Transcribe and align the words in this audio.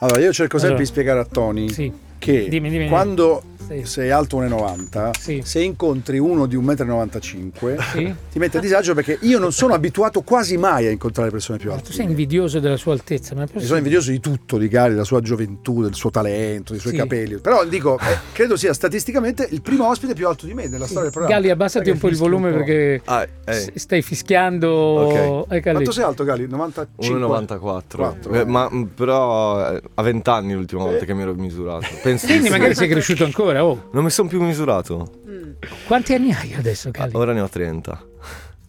Allora, 0.00 0.20
io 0.20 0.30
cerco 0.30 0.58
sempre 0.58 0.76
Allora. 0.76 0.82
di 0.84 0.86
spiegare 0.90 1.20
a 1.20 1.24
Tony 1.24 1.70
Sì. 1.70 1.90
Che 2.26 2.48
Dimmi, 2.48 2.70
dimmi, 2.70 2.88
quando 2.88 3.42
Sì. 3.66 3.84
sei 3.84 4.10
alto 4.10 4.36
1,90, 4.36 5.10
Sì. 5.18 5.40
se 5.44 5.60
incontri 5.60 6.18
uno 6.20 6.46
di 6.46 6.54
1,95 6.56 7.74
m, 7.74 7.80
Sì? 7.92 8.14
ti 8.30 8.38
mette 8.38 8.58
a 8.58 8.60
disagio 8.60 8.94
perché 8.94 9.18
io 9.22 9.38
non 9.40 9.50
sono 9.52 9.74
abituato 9.74 10.22
quasi 10.22 10.56
mai 10.56 10.86
a 10.86 10.90
incontrare 10.90 11.30
persone 11.30 11.58
più 11.58 11.68
Ma 11.70 11.74
alte. 11.74 11.88
tu 11.88 11.92
sei 11.92 12.04
invidioso 12.06 12.60
della 12.60 12.76
sua 12.76 12.92
altezza, 12.92 13.34
ma 13.34 13.40
è 13.40 13.44
possibile? 13.44 13.66
sono 13.66 13.78
invidioso 13.78 14.10
di 14.12 14.20
tutto, 14.20 14.56
di 14.58 14.68
Gary, 14.68 14.90
della 14.92 15.02
sua 15.04 15.20
gioventù, 15.20 15.82
del 15.82 15.94
suo 15.94 16.10
talento, 16.10 16.72
dei 16.72 16.80
suoi 16.80 16.92
Sì. 16.92 16.98
capelli. 16.98 17.38
Però 17.38 17.64
dico, 17.64 17.98
eh, 17.98 18.18
credo 18.32 18.56
sia 18.56 18.72
statisticamente 18.72 19.48
il 19.50 19.60
primo 19.62 19.88
ospite 19.88 20.14
più 20.14 20.28
alto 20.28 20.46
di 20.46 20.54
me 20.54 20.68
nella 20.68 20.84
storia 20.86 21.02
del 21.04 21.12
programma. 21.12 21.34
Gali, 21.36 21.50
abbassati 21.50 21.90
un 21.90 21.98
po' 21.98 22.08
il 22.08 22.16
volume 22.16 22.50
po'. 22.50 22.56
perché 22.58 23.00
Ah, 23.06 23.26
eh, 23.46 23.72
stai 23.74 24.02
fischiando. 24.02 24.70
Ok. 24.70 25.46
Lì. 25.50 25.60
Quanto 25.62 25.90
sei 25.92 26.04
alto, 26.04 26.22
Gali? 26.24 26.46
95? 26.46 27.04
1,94. 27.04 28.02
Quattro, 28.02 28.32
Eh, 28.34 28.44
ma 28.44 28.70
però 28.94 29.72
eh, 29.74 29.82
a 29.94 30.02
20 30.02 30.28
anni 30.30 30.54
l'ultima 30.54 30.84
volta 30.84 31.04
che 31.04 31.14
mi 31.14 31.22
ero 31.22 31.34
misurato. 31.34 31.86
Penso 32.02 32.14
di 32.20 32.26
Quindi 32.32 32.46
sì. 32.46 32.50
magari 32.52 32.74
sei 32.74 32.88
cresciuto 32.88 33.24
ancora. 33.24 33.64
Oh. 33.64 33.88
Non 33.92 34.04
mi 34.04 34.10
sono 34.10 34.28
più 34.28 34.40
misurato. 34.42 35.10
Quanti 35.86 36.14
anni 36.14 36.32
hai 36.32 36.54
adesso, 36.54 36.90
Gali? 36.90 37.12
Ora 37.14 37.32
ne 37.32 37.40
ho 37.40 37.48
30. 37.48 38.06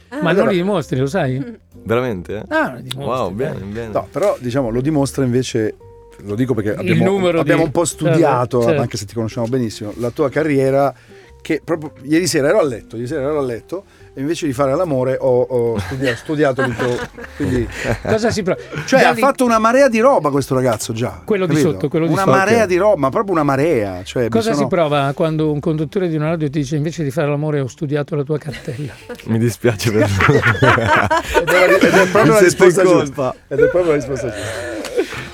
Ma 0.10 0.30
allora- 0.30 0.46
non 0.46 0.54
li 0.54 0.56
dimostri, 0.62 0.98
lo 1.00 1.08
sai? 1.08 1.60
Veramente? 1.84 2.44
Ah, 2.48 2.68
non 2.70 2.76
li 2.78 2.84
dimostri. 2.84 3.04
wow, 3.06 3.32
bene, 3.32 3.60
bene. 3.60 3.92
No, 3.94 4.08
però 4.10 4.38
diciamo 4.40 4.70
lo 4.70 4.80
dimostra 4.82 5.24
invece, 5.26 5.76
lo 6.24 6.36
dico 6.36 6.54
perché 6.54 6.72
abbiamo, 6.76 7.28
abbiamo 7.28 7.62
di- 7.62 7.66
un 7.66 7.72
po' 7.72 7.84
studiato, 7.86 8.62
certo. 8.64 8.82
anche 8.82 8.96
se 8.98 9.06
ti 9.06 9.14
conosciamo 9.14 9.48
benissimo, 9.48 9.94
la 9.98 10.10
tua 10.12 10.30
carriera 10.30 10.94
che 11.42 11.62
proprio 11.64 11.92
ieri 12.04 12.26
sera 12.26 12.48
ero 12.48 12.60
a 12.60 12.64
letto, 12.64 12.96
ieri 12.96 13.08
sera 13.08 13.22
ero 13.22 13.38
a 13.40 13.44
letto 13.44 13.84
e 14.18 14.22
invece 14.22 14.48
di 14.48 14.54
fare 14.54 14.76
l'amore 14.76 15.16
ho, 15.20 15.42
ho 15.42 15.78
studia- 15.86 16.16
studiato, 16.16 16.62
il 16.64 16.76
tuo... 16.76 16.98
Quindi, 17.36 17.68
Cosa 18.02 18.32
si 18.32 18.42
prova? 18.42 18.60
cioè 18.88 19.02
Gali- 19.02 19.22
ha 19.22 19.26
fatto 19.28 19.46
una 19.46 19.60
marea 19.60 19.88
di 19.90 20.00
roba 20.00 20.32
questo 20.32 20.56
ragazzo 20.56 20.92
già. 20.92 21.22
Quello 21.24 21.46
di 21.46 21.52
capito? 21.54 21.72
sotto, 21.74 21.88
quello 21.88 22.08
di 22.08 22.14
una 22.14 22.24
sotto. 22.24 22.36
marea 22.36 22.66
di 22.66 22.78
roba, 22.78 22.96
ma 22.98 23.10
proprio 23.12 23.34
una 23.34 23.44
marea. 23.44 24.02
Cioè, 24.04 24.28
Cosa 24.30 24.54
sono- 24.54 24.64
si 24.64 24.68
prova 24.68 25.12
quando 25.14 25.52
un 25.52 25.60
conduttore 25.60 26.08
di 26.10 26.16
una 26.16 26.30
radio 26.30 26.50
ti 26.50 26.60
dice 26.60 26.76
invece 26.78 27.04
di 27.04 27.12
fare 27.12 27.28
l'amore 27.30 27.60
ho 27.60 27.68
studiato 27.68 28.16
la 28.16 28.24
tua 28.24 28.40
cartella? 28.40 28.92
Mi 29.26 29.38
dispiace 29.38 29.92
per 29.92 30.02
Ed 30.02 31.48
è, 31.48 31.68
la- 31.68 31.78
ed 31.78 31.94
è 31.94 32.08
proprio 32.10 32.34
la 32.34 32.40
risposta 32.40 32.82
giusta. 32.82 32.96
colpa. 32.98 33.36
Ed 33.48 33.60
è 33.60 33.68
proprio 33.70 33.92
la 33.92 33.96
risposta 33.98 34.28
giusta. 34.32 34.76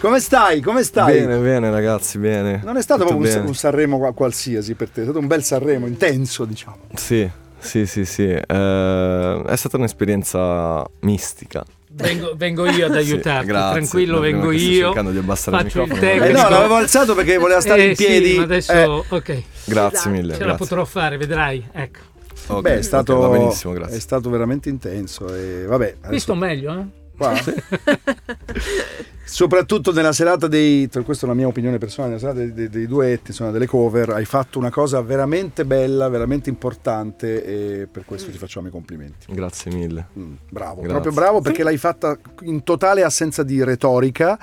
Come 0.02 0.20
stai? 0.20 0.60
Come 0.60 0.84
stai? 0.84 1.20
Bene, 1.22 1.38
bene 1.38 1.72
ragazzi, 1.72 2.18
bene. 2.18 2.60
Non 2.66 2.76
è 2.76 2.82
stato 2.82 3.04
Tutto 3.04 3.16
proprio 3.16 3.40
un, 3.40 3.48
un 3.48 3.56
Sanremo 3.56 3.98
qua- 3.98 4.12
qualsiasi 4.14 4.74
per 4.74 4.90
te, 4.90 5.02
è 5.02 5.04
stato 5.06 5.20
un 5.20 5.28
bel 5.28 5.42
Sanremo, 5.42 5.88
intenso, 5.88 6.44
diciamo. 6.44 6.76
Sì, 6.96 7.30
sì, 7.64 7.86
sì, 7.86 8.06
sì. 8.06 8.26
Eh, 8.28 9.42
è 9.48 9.56
stata 9.56 9.78
un'esperienza 9.78 10.84
mistica. 11.02 11.64
Vengo, 11.96 12.34
vengo 12.36 12.66
io 12.68 12.88
ad 12.88 12.92
Sì, 12.94 12.98
aiutarti, 12.98 13.46
grazie. 13.46 13.80
tranquillo, 13.80 14.20
vengo 14.20 14.52
sto 14.52 14.52
io. 14.52 14.86
cercando 14.88 15.12
di 15.12 15.18
abbassare 15.20 15.58
il 15.58 15.64
faccio 15.64 15.78
il 15.84 15.90
microfono. 15.90 16.12
Eh 16.12 16.18
tecnico. 16.20 16.42
no, 16.42 16.50
l'avevo 16.50 16.76
alzato 16.76 17.14
perché 17.16 17.38
voleva 17.38 17.62
stare 17.62 17.84
Eh, 17.84 17.88
in 17.90 17.96
piedi. 17.96 18.30
Sì, 18.32 18.38
ma 18.38 18.44
adesso, 18.44 18.72
Eh, 18.74 18.86
ok, 19.10 19.44
Grazie 19.66 19.98
Esatto. 19.98 20.10
mille. 20.10 20.34
ce 20.34 20.40
la 20.40 20.46
grazie. 20.46 20.58
potrò 20.58 20.86
fare, 20.86 21.18
vedrai. 21.18 21.64
Ecco. 21.72 22.00
Ok, 22.48 22.62
beh, 22.62 22.78
è 22.80 22.82
stato, 22.82 23.16
va 23.18 23.28
benissimo, 23.30 23.74
è 23.86 24.00
stato 24.00 24.30
veramente 24.30 24.70
intenso. 24.70 25.34
E 25.34 25.66
vabbè, 25.66 25.92
Qui 26.00 26.08
adesso 26.08 26.20
sto 26.24 26.36
meglio, 26.36 26.74
eh? 26.74 27.02
Qua- 27.16 27.34
soprattutto 29.26 29.92
nella 29.94 30.12
serata 30.14 30.48
dei, 30.48 30.90
questa 31.04 31.26
è 31.26 31.30
una 31.30 31.38
mia 31.38 31.48
opinione 31.48 31.78
personale, 31.78 32.14
nella 32.16 32.22
serata 32.22 32.40
dei, 32.40 32.54
dei- 32.54 32.70
dei 32.70 32.88
duetti, 32.88 33.32
insomma, 33.32 33.52
delle 33.52 33.66
cover, 33.68 34.10
hai 34.12 34.26
fatto 34.26 34.60
una 34.60 34.70
cosa 34.70 35.02
veramente 35.02 35.66
bella, 35.66 36.10
veramente 36.10 36.50
importante 36.50 37.44
e 37.82 37.88
per 37.88 38.06
questo 38.06 38.30
ti 38.32 38.38
facciamo 38.38 38.68
i 38.68 38.72
complimenti. 38.72 39.28
Grazie 39.34 39.72
mille. 39.72 40.08
Mm, 40.18 40.34
bravo, 40.50 40.76
Grazie. 40.82 40.90
proprio 40.92 41.14
bravo 41.14 41.42
perché 41.42 41.64
l'hai 41.64 41.78
fatta 41.78 42.18
in 42.42 42.64
totale 42.64 43.04
assenza 43.04 43.44
di 43.44 43.64
retorica. 43.64 44.38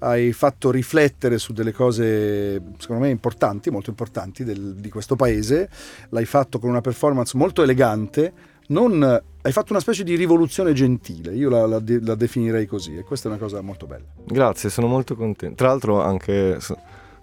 Hai 0.00 0.32
fatto 0.32 0.70
riflettere 0.70 1.38
su 1.38 1.52
delle 1.52 1.72
cose, 1.72 2.62
secondo 2.78 3.02
me, 3.02 3.10
importanti, 3.10 3.68
molto 3.68 3.90
importanti 3.90 4.44
del- 4.44 4.76
di 4.76 4.88
questo 4.90 5.16
paese. 5.16 5.68
L'hai 6.10 6.24
fatto 6.24 6.60
con 6.60 6.70
una 6.70 6.80
performance 6.80 7.36
molto 7.36 7.64
elegante. 7.64 8.32
Non, 8.68 9.20
hai 9.42 9.52
fatto 9.52 9.72
una 9.72 9.80
specie 9.80 10.04
di 10.04 10.14
rivoluzione 10.16 10.72
gentile, 10.72 11.34
io 11.34 11.48
la, 11.48 11.66
la 11.66 11.82
la 12.00 12.14
definirei 12.14 12.66
così, 12.66 12.96
e 12.96 13.02
questa 13.04 13.28
è 13.28 13.30
una 13.30 13.40
cosa 13.40 13.60
molto 13.60 13.86
bella. 13.86 14.04
Grazie, 14.24 14.70
sono 14.70 14.86
molto 14.86 15.14
contento. 15.14 15.56
Tra 15.56 15.68
l'altro 15.68 16.02
anche 16.02 16.58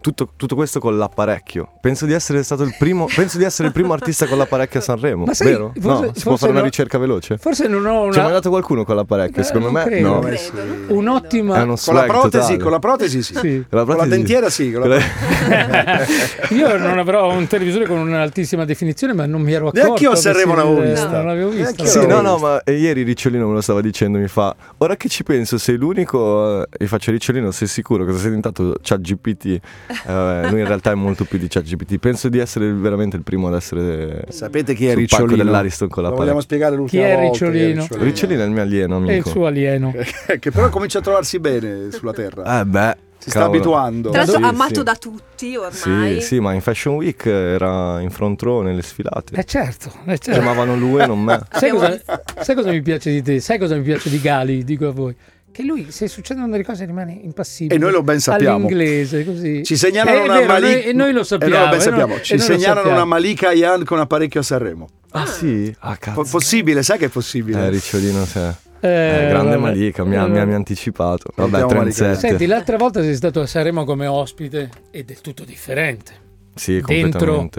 tutto, 0.06 0.30
tutto 0.36 0.54
questo 0.54 0.80
con 0.80 0.96
l'apparecchio. 1.00 1.68
Penso 1.82 2.06
di 2.06 2.14
essere 2.14 2.44
stato 2.44 2.62
il 2.62 2.76
primo, 2.78 3.08
penso 3.14 3.40
di 3.40 3.44
essere 3.44 3.70
il 3.70 3.74
primo 3.74 3.94
artista 3.98 4.28
con 4.28 4.38
l'apparecchio 4.38 4.80
a 4.80 4.84
Sanremo, 4.84 5.26
Ma 5.26 5.34
sai, 5.34 5.48
vero? 5.48 5.74
forse- 5.80 6.06
no, 6.06 6.12
si 6.14 6.22
può 6.22 6.36
fare 6.38 6.52
una 6.52 6.60
no. 6.62 6.66
ricerca 6.68 7.00
veloce? 7.00 7.38
Forse 7.40 7.68
non 7.68 7.84
ho 7.88 8.12
Ci 8.12 8.20
ha 8.20 8.22
una, 8.22 8.24
mai 8.26 8.32
dato 8.34 8.50
qualcuno 8.50 8.84
con 8.86 8.96
l'apparecchio? 8.96 9.42
Eh, 9.42 9.46
Secondo 9.46 9.72
me 9.72 9.84
credo. 9.84 10.08
no. 10.14 10.20
Credo, 10.20 10.38
sì. 10.38 10.52
un'ottima... 10.90 11.66
Con 11.66 11.96
la 11.96 12.04
protesi, 12.04 12.30
totale. 12.40 12.58
con 12.60 12.72
la 12.72 12.80
protesi 12.80 13.24
sì. 13.24 13.34
Sì. 13.34 13.66
Con 13.68 13.80
la 13.80 13.80
Con 13.80 13.80
la 13.80 13.86
protesi- 13.96 14.10
dentiera 14.10 14.50
sì, 14.52 14.72
con 14.72 14.90
la- 14.90 15.00
Io 16.52 16.78
non 16.78 17.00
avrò 17.00 17.32
un 17.32 17.48
televisore 17.48 17.86
con 17.88 17.98
un'altissima 17.98 18.64
definizione, 18.66 19.14
ma 19.14 19.26
non 19.26 19.42
mi 19.42 19.54
ero 19.54 19.70
accorto. 19.70 19.86
Neanch'io 19.86 20.12
a 20.12 20.14
che 20.14 20.20
Sanremo 20.20 20.54
l'avevo 20.56 20.82
vista. 20.82 21.10
Non 21.10 21.26
l'avevo 21.26 21.50
vista. 21.50 21.86
Sì, 21.86 21.98
l'avevo 22.00 22.22
no, 22.22 22.30
no, 22.30 22.38
ma 22.38 22.62
ieri 22.72 23.02
Ricciolino 23.04 23.48
me 23.48 23.54
lo 23.54 23.62
stava 23.62 23.82
dicendo, 23.82 24.18
mi 24.20 24.28
fa, 24.28 24.56
ora 24.78 24.96
che 24.96 25.10
ci 25.10 25.24
penso, 25.24 25.58
sei 25.58 25.78
l'unico, 25.78 26.62
eh, 26.62 26.68
e 26.78 26.88
faccio 26.88 27.10
Ricciolino, 27.12 27.50
sei 27.52 27.68
sicuro 27.68 28.06
cosa 28.06 28.18
sei 28.18 28.28
diventato 28.28 28.76
ChatGPT? 28.82 29.60
Eh, 30.06 30.50
lui 30.50 30.60
in 30.62 30.68
realtà 30.68 30.92
è 30.92 30.96
molto 30.96 31.26
più 31.26 31.38
di 31.38 31.48
ChatGPT, 31.48 31.98
penso 31.98 32.30
di 32.30 32.40
essere 32.40 32.72
veramente 32.74 33.16
il 33.16 33.24
primo 33.24 33.48
ad 33.48 33.56
essere 33.56 34.26
Sapete 34.30 34.74
chi 34.74 34.88
è 34.88 34.94
sul 34.94 35.08
palco 35.08 35.24
Ricciolino? 35.26 35.44
dell'Ariston 35.44 35.88
con 35.88 36.04
Lo 36.04 36.10
l'apparecchio. 36.10 36.24
vogliamo 36.26 36.42
spiegare 36.42 36.76
l'ultima 36.76 37.04
Chi 37.04 37.10
è 37.10 37.16
volta, 37.16 37.30
Ricciolino? 37.32 37.88
Ricciolino 37.92 38.42
è 38.42 38.46
il 38.46 38.52
mio 38.52 38.62
alieno, 38.62 38.96
È 38.98 39.02
il 39.04 39.10
amico. 39.10 39.30
suo 39.30 39.46
alieno. 39.46 39.94
che 40.40 40.52
però 40.52 40.70
comincia 40.70 41.00
a 41.00 41.02
trovarsi 41.02 41.40
bene 41.40 41.92
sulla 41.92 42.14
terra. 42.14 42.60
Eh 42.62 42.66
beh, 42.66 42.98
si 43.18 43.30
sta 43.30 43.40
cavolo. 43.40 43.58
abituando. 43.58 44.10
Tra 44.10 44.20
l'altro 44.20 44.38
Sì, 44.38 44.44
amato 44.44 44.74
sì. 44.76 44.84
da 44.84 44.96
tutti 44.96 45.50
Sì, 45.50 45.56
ormai. 45.56 46.22
sì, 46.22 46.40
ma 46.40 46.54
in 46.54 46.62
Fashion 46.62 46.96
Week 46.96 47.26
era 47.26 48.00
in 48.02 48.10
front 48.12 48.42
row 48.42 48.62
nelle 48.62 48.82
sfilate. 48.82 49.36
Eh 49.36 49.44
certo, 49.46 49.92
eh 50.06 50.18
certo. 50.18 50.32
Chiamavano 50.32 50.76
lui 50.76 51.02
e 51.02 51.06
non 51.08 51.22
me. 51.24 51.40
Sai 51.52 51.70
cosa, 51.72 52.00
sai 52.42 52.56
cosa 52.56 52.70
mi 52.72 52.82
piace 52.82 53.12
di 53.12 53.22
te? 53.22 53.40
Sai 53.40 53.58
cosa 53.58 53.76
mi 53.76 53.82
piace 53.84 54.10
di 54.10 54.20
Gali? 54.22 54.64
Dico 54.64 54.88
a 54.88 54.92
voi. 54.92 55.16
Che 55.56 55.64
lui, 55.64 55.88
se 55.90 56.10
succedono 56.10 56.50
delle 56.50 56.66
cose, 56.66 56.84
rimane 56.84 57.18
impassibile. 57.22 57.76
E 57.76 57.78
noi 57.80 57.94
lo 57.94 58.04
ben 58.04 58.20
sappiamo. 58.20 58.66
All'inglese, 58.68 59.24
così. 59.24 59.64
Ci 59.64 59.78
segnalano 59.78 60.18
Eh, 60.18 60.20
è 60.20 60.24
una 60.26 60.34
vero, 60.40 60.46
Malika. 60.52 60.68
noi- 60.76 60.84
E 60.84 60.92
noi 60.94 61.12
lo 61.14 61.24
sappiamo. 61.24 61.54
E 61.54 61.58
noi 61.58 61.64
lo 61.64 61.70
ben 61.70 61.80
e 61.80 61.84
noi- 61.86 61.98
sappiamo. 62.00 62.22
Ci 62.22 62.40
segnalano 62.40 62.76
sappiamo. 62.76 62.96
una 62.98 63.06
Malika 63.06 63.52
Yan 63.54 63.84
con 63.86 64.00
apparecchio 64.00 64.40
a 64.42 64.44
Sanremo. 64.44 64.88
Ah 65.12 65.26
sì? 65.26 65.74
Ah 65.80 65.96
cazzo. 65.96 66.22
Po- 66.24 66.28
possibile, 66.30 66.84
sai 66.84 66.98
che 66.98 67.06
è 67.06 67.08
possibile? 67.10 67.68
Eh, 67.68 67.70
Ricciolino, 67.70 68.26
sì. 68.26 68.38
Eh, 68.40 68.90
Eh, 68.90 69.28
grande 69.30 69.52
vabbè. 69.52 69.58
Malika, 69.62 70.04
mi 70.04 70.18
ha, 70.18 70.26
Eh, 70.26 70.28
mi 70.28 70.40
ha- 70.40 70.46
mi 70.46 70.52
ha 70.52 70.56
anticipato. 70.58 71.32
Vabbè. 71.34 71.66
37. 71.68 72.16
Senti, 72.28 72.46
l'altra 72.48 72.76
volta 72.76 73.02
sei 73.02 73.16
stato 73.16 73.40
a 73.40 73.46
Sanremo 73.48 73.86
come 73.86 74.08
ospite 74.08 74.70
e 74.92 75.06
del 75.06 75.22
tutto 75.22 75.46
differente. 75.46 76.12
Sì, 76.54 76.82
dentro- 76.86 77.50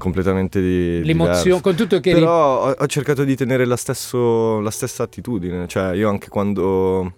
completamente. 0.00 0.60
Di, 0.60 1.04
L'emozione, 1.04 1.60
con 1.60 1.76
tutto 1.76 2.00
che 2.00 2.12
Però 2.12 2.64
ho, 2.64 2.70
ho 2.70 2.86
cercato 2.86 3.22
di 3.22 3.36
tenere 3.36 3.66
la, 3.66 3.76
stesso- 3.76 4.58
la 4.60 4.70
stessa 4.70 5.04
attitudine. 5.04 5.68
Cioè, 5.68 5.94
io 5.94 6.08
anche 6.08 6.28
quando. 6.28 7.14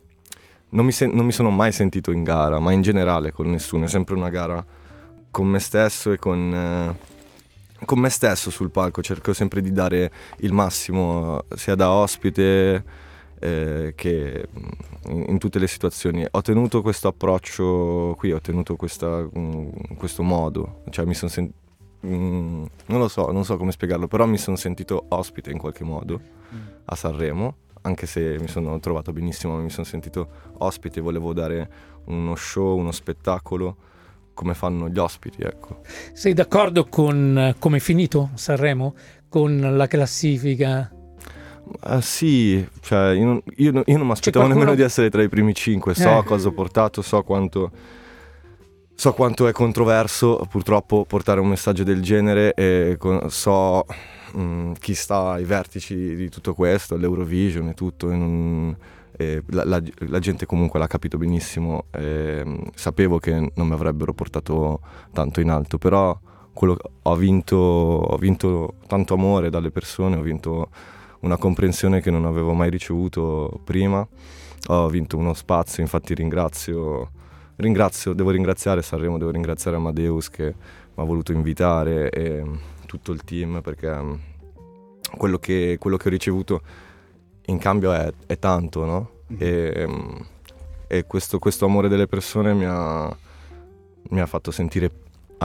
Non 0.71 0.85
mi, 0.85 0.93
sen- 0.93 1.13
non 1.13 1.25
mi 1.25 1.33
sono 1.33 1.51
mai 1.51 1.71
sentito 1.71 2.11
in 2.11 2.25
gara, 2.25 2.59
ma 2.59 2.73
in 2.73 2.83
generale 2.83 3.31
con 3.31 3.49
nessuno. 3.49 3.85
È 3.85 3.89
sempre 3.89 4.15
una 4.15 4.29
gara 4.29 4.65
con 5.31 5.47
me 5.47 5.61
stesso 5.61 6.13
e 6.13 6.19
con. 6.19 6.53
eh, 6.55 7.21
con 7.85 7.99
me 7.99 8.11
stesso 8.11 8.51
sul 8.51 8.71
palco. 8.71 9.01
Cerco 9.01 9.33
sempre 9.33 9.61
di 9.61 9.73
dare 9.73 10.11
il 10.39 10.53
massimo, 10.53 11.45
sia 11.55 11.75
da 11.75 11.91
ospite 11.91 12.85
eh, 13.39 13.93
che 13.97 14.49
mm, 14.59 15.13
in, 15.13 15.25
in 15.31 15.39
tutte 15.39 15.59
le 15.59 15.67
situazioni. 15.67 16.25
Ho 16.31 16.41
tenuto 16.43 16.81
questo 16.83 17.09
approccio 17.09 18.15
qui, 18.17 18.33
ho 18.33 18.41
tenuto 18.41 18.77
questa, 18.77 19.29
mm, 19.37 19.69
questo 19.97 20.23
modo. 20.23 20.83
Cioè, 20.91 21.05
mi 21.05 21.15
sono 21.15 21.31
sentito. 22.03 22.69
non 22.87 22.99
lo 23.01 23.09
so, 23.09 23.31
non 23.31 23.45
so 23.45 23.57
come 23.57 23.73
spiegarlo, 23.73 24.09
però 24.09 24.27
mi 24.27 24.39
sono 24.39 24.57
sentito 24.57 25.05
ospite 25.09 25.51
in 25.51 25.59
qualche 25.59 25.85
modo 25.85 26.21
a 26.85 26.95
Sanremo, 26.95 27.55
anche 27.83 28.07
se 28.07 28.37
mi 28.41 28.49
sono 28.49 28.79
trovato 28.81 29.13
benissimo, 29.13 29.57
mi 29.57 29.71
sono 29.71 29.87
sentito 29.87 30.29
ospite, 30.59 31.01
volevo 31.01 31.33
dare 31.33 31.71
uno 32.07 32.35
show, 32.35 32.77
uno 32.79 32.93
spettacolo 32.93 33.77
come 34.35 34.55
fanno 34.55 34.89
gli 34.89 34.99
ospiti, 34.99 35.43
ecco. 35.43 35.81
sei 36.13 36.33
d'accordo 36.35 36.87
con 36.87 37.55
come 37.59 37.77
è 37.77 37.81
finito 37.81 38.31
Sanremo? 38.35 38.95
Con 39.29 39.59
la 39.77 39.87
classifica? 39.87 40.91
Ah, 41.81 42.01
sì, 42.01 42.67
cioè 42.81 43.13
io 43.13 43.25
non, 43.25 43.43
io 43.57 43.73
non- 43.73 43.83
io 43.87 43.97
non 43.97 44.07
mi 44.07 44.13
aspettavo 44.13 44.45
qualcuno- 44.45 44.65
nemmeno 44.65 44.75
di 44.75 44.83
essere 44.83 45.09
tra 45.11 45.23
i 45.23 45.29
primi 45.29 45.55
cinque, 45.55 45.95
so 45.95 46.19
Eh. 46.19 46.25
cosa 46.25 46.49
ho 46.49 46.53
portato, 46.53 47.01
so 47.03 47.23
quanto, 47.23 47.71
so 49.03 49.13
quanto 49.15 49.49
è 49.49 49.53
controverso 49.53 50.47
purtroppo 50.49 51.05
portare 51.05 51.41
un 51.41 51.49
messaggio 51.49 51.83
del 51.83 52.01
genere 52.03 52.55
e 52.55 52.95
con- 53.01 53.29
so 53.31 53.85
mm, 54.37 54.75
chi 54.79 54.95
sta 54.95 55.33
ai 55.33 55.43
vertici 55.43 56.15
di 56.15 56.29
tutto 56.29 56.55
questo, 56.55 56.97
l'Eurovision 56.97 57.67
e 57.67 57.75
tutto, 57.75 58.13
e 58.13 58.15
non- 58.17 58.77
e 59.17 59.43
la, 59.49 59.65
la- 59.65 59.83
la 60.07 60.19
gente 60.21 60.47
comunque 60.47 60.79
l'ha 60.79 60.87
capito 60.87 61.19
benissimo, 61.19 61.87
e, 61.91 62.43
mm, 62.47 62.59
sapevo 62.77 63.19
che 63.19 63.33
non 63.53 63.67
mi 63.67 63.73
avrebbero 63.73 64.13
portato 64.15 64.81
tanto 65.13 65.41
in 65.41 65.51
alto, 65.51 65.79
però 65.79 66.17
quello, 66.53 66.77
ho, 67.03 67.17
vinto, 67.17 67.57
ho 67.57 68.17
vinto 68.19 68.75
tanto 68.87 69.15
amore 69.15 69.51
dalle 69.51 69.73
persone, 69.73 70.15
ho 70.15 70.23
vinto 70.23 70.69
una 71.23 71.37
comprensione 71.39 72.01
che 72.01 72.13
non 72.13 72.25
avevo 72.25 72.53
mai 72.55 72.71
ricevuto 72.71 73.61
prima. 73.65 74.07
Ho 74.69 74.89
vinto 74.89 75.17
uno 75.17 75.35
spazio, 75.35 75.83
infatti 75.83 76.15
ringrazio 76.15 77.11
ringrazio, 77.63 78.13
devo 78.13 78.31
ringraziare 78.31 78.83
Sanremo, 78.83 79.19
devo 79.19 79.31
ringraziare 79.31 79.77
Amadeus 79.77 80.29
che 80.29 80.45
mi 80.45 81.03
ha 81.03 81.05
voluto 81.05 81.33
invitare 81.33 82.11
e 82.11 82.45
tutto 82.87 83.13
il 83.13 83.25
team 83.25 83.61
perché 83.63 83.91
mm, 83.91 84.15
quello 85.17 85.39
che, 85.39 85.77
quello 85.79 85.97
che 85.97 86.09
ho 86.09 86.11
ricevuto 86.11 86.63
in 87.47 87.59
cambio 87.59 87.93
è, 87.93 88.13
è 88.27 88.39
tanto, 88.39 88.85
no? 88.85 89.11
Mhm. 89.29 89.37
E, 89.39 89.87
mm, 89.89 90.17
e 90.87 91.07
questo, 91.07 91.39
questo 91.39 91.65
amore 91.65 91.89
delle 91.89 92.07
persone 92.07 92.53
mi 92.53 92.67
ha, 92.67 93.17
mi 94.11 94.21
ha 94.21 94.27
fatto 94.27 94.51
sentire 94.51 94.91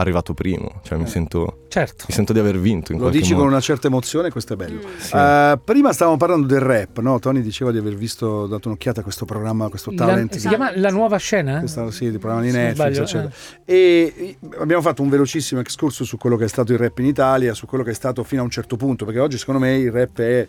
arrivato 0.00 0.34
primo, 0.34 0.80
cioè 0.84 0.98
mi, 0.98 1.04
Eh. 1.04 1.08
sento, 1.08 1.64
Certo. 1.68 2.04
mi 2.08 2.14
sento 2.14 2.32
di 2.32 2.38
aver 2.38 2.58
vinto 2.58 2.92
in 2.92 2.98
Lo 2.98 3.10
dici 3.10 3.30
modo. 3.32 3.44
con 3.44 3.52
una 3.52 3.60
certa 3.60 3.86
emozione, 3.86 4.30
questo 4.30 4.52
è 4.54 4.56
bello. 4.56 4.80
Sì. 4.98 5.14
Eh, 5.14 5.58
prima 5.64 5.92
stavamo 5.92 6.16
parlando 6.16 6.46
del 6.46 6.60
rap, 6.60 6.98
no? 7.00 7.18
Tony 7.18 7.40
diceva 7.42 7.70
di 7.72 7.78
aver 7.78 7.94
visto, 7.94 8.46
dato 8.46 8.68
un'occhiata 8.68 9.00
a 9.00 9.02
questo 9.02 9.24
programma, 9.24 9.66
a 9.66 9.68
questo 9.68 9.90
La- 9.90 10.06
talent. 10.06 10.36
si 10.36 10.48
chiama 10.48 10.70
La 10.76 10.90
Nuova 10.90 11.16
Scena? 11.16 11.58
Questa, 11.58 11.90
sì, 11.90 12.10
di 12.10 12.18
programma 12.18 12.42
di 12.44 12.50
Netflix, 12.52 12.74
sbaglio, 12.74 13.02
eccetera. 13.02 13.30
eh. 13.64 14.14
E 14.14 14.36
abbiamo 14.58 14.82
fatto 14.82 15.02
un 15.02 15.08
velocissimo 15.08 15.60
excursus 15.60 16.06
su 16.06 16.16
quello 16.16 16.36
che 16.36 16.44
è 16.44 16.48
stato 16.48 16.72
il 16.72 16.78
rap 16.78 16.98
in 16.98 17.06
Italia, 17.06 17.54
su 17.54 17.66
quello 17.66 17.84
che 17.84 17.90
è 17.90 17.94
stato 17.94 18.22
fino 18.24 18.40
a 18.42 18.44
un 18.44 18.50
certo 18.50 18.76
punto, 18.76 19.04
perché 19.04 19.20
oggi 19.20 19.38
secondo 19.38 19.60
me 19.60 19.76
il 19.76 19.90
rap 19.92 20.18
è 20.20 20.46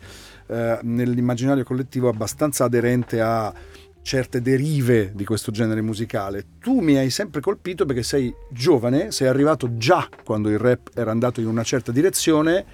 eh, 0.51 0.79
nell'immaginario 0.81 1.63
collettivo 1.63 2.09
abbastanza 2.09 2.63
aderente 2.63 3.21
a 3.21 3.53
certe 4.09 4.41
derive 4.41 5.11
di 5.13 5.23
questo 5.23 5.51
genere 5.51 5.81
musicale. 5.81 6.43
Tu 6.59 6.79
mi 6.79 6.97
hai 6.97 7.11
sempre 7.11 7.41
colpito 7.41 7.85
perché 7.85 8.01
sei 8.01 8.33
giovane, 8.49 9.11
sei 9.11 9.27
arrivato 9.27 9.77
già 9.77 10.09
quando 10.25 10.49
il 10.49 10.57
rap 10.57 10.89
era 10.95 11.11
andato 11.11 11.41
in 11.41 11.45
una 11.45 11.61
certa 11.61 11.91
direzione, 11.91 12.65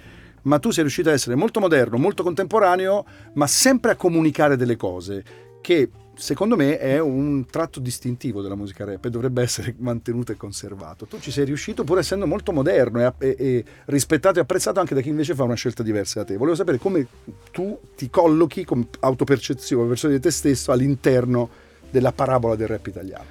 ma 0.44 0.58
tu 0.58 0.70
sei 0.70 0.84
riuscito 0.84 1.10
a 1.10 1.12
essere 1.12 1.34
molto 1.34 1.60
moderno, 1.60 1.98
molto 1.98 2.22
contemporaneo, 2.22 3.04
ma 3.34 3.46
sempre 3.46 3.90
a 3.90 3.96
comunicare 3.96 4.56
delle 4.56 4.76
cose 4.76 5.24
che 5.60 5.90
secondo 6.16 6.56
me 6.56 6.78
è 6.78 6.98
un 6.98 7.44
tratto 7.46 7.78
distintivo 7.78 8.40
della 8.42 8.54
musica 8.54 8.84
rap 8.84 9.04
e 9.04 9.10
dovrebbe 9.10 9.42
essere 9.42 9.74
mantenuto 9.78 10.32
e 10.32 10.36
conservato. 10.36 11.06
Tu 11.06 11.20
ci 11.20 11.30
sei 11.30 11.44
riuscito 11.44 11.84
pur 11.84 11.98
essendo 11.98 12.26
molto 12.26 12.52
moderno 12.52 13.14
e, 13.18 13.36
e- 13.38 13.64
rispettato 13.86 14.38
e 14.38 14.42
apprezzato 14.42 14.80
anche 14.80 14.94
da 14.94 15.00
chi 15.00 15.10
invece 15.10 15.34
fa 15.34 15.44
una 15.44 15.54
scelta 15.54 15.82
diversa 15.82 16.20
da 16.20 16.26
te. 16.26 16.36
Volevo 16.36 16.56
sapere 16.56 16.78
come 16.78 17.06
tu 17.52 17.78
ti 17.94 18.10
collochi 18.10 18.64
come 18.64 18.88
autopercezione, 19.00 19.86
percezione 19.86 20.14
di 20.14 20.20
te 20.20 20.30
stesso 20.30 20.72
all'interno 20.72 21.48
della 21.90 22.12
parabola 22.12 22.56
del 22.56 22.68
rap 22.68 22.86
italiano. 22.86 23.24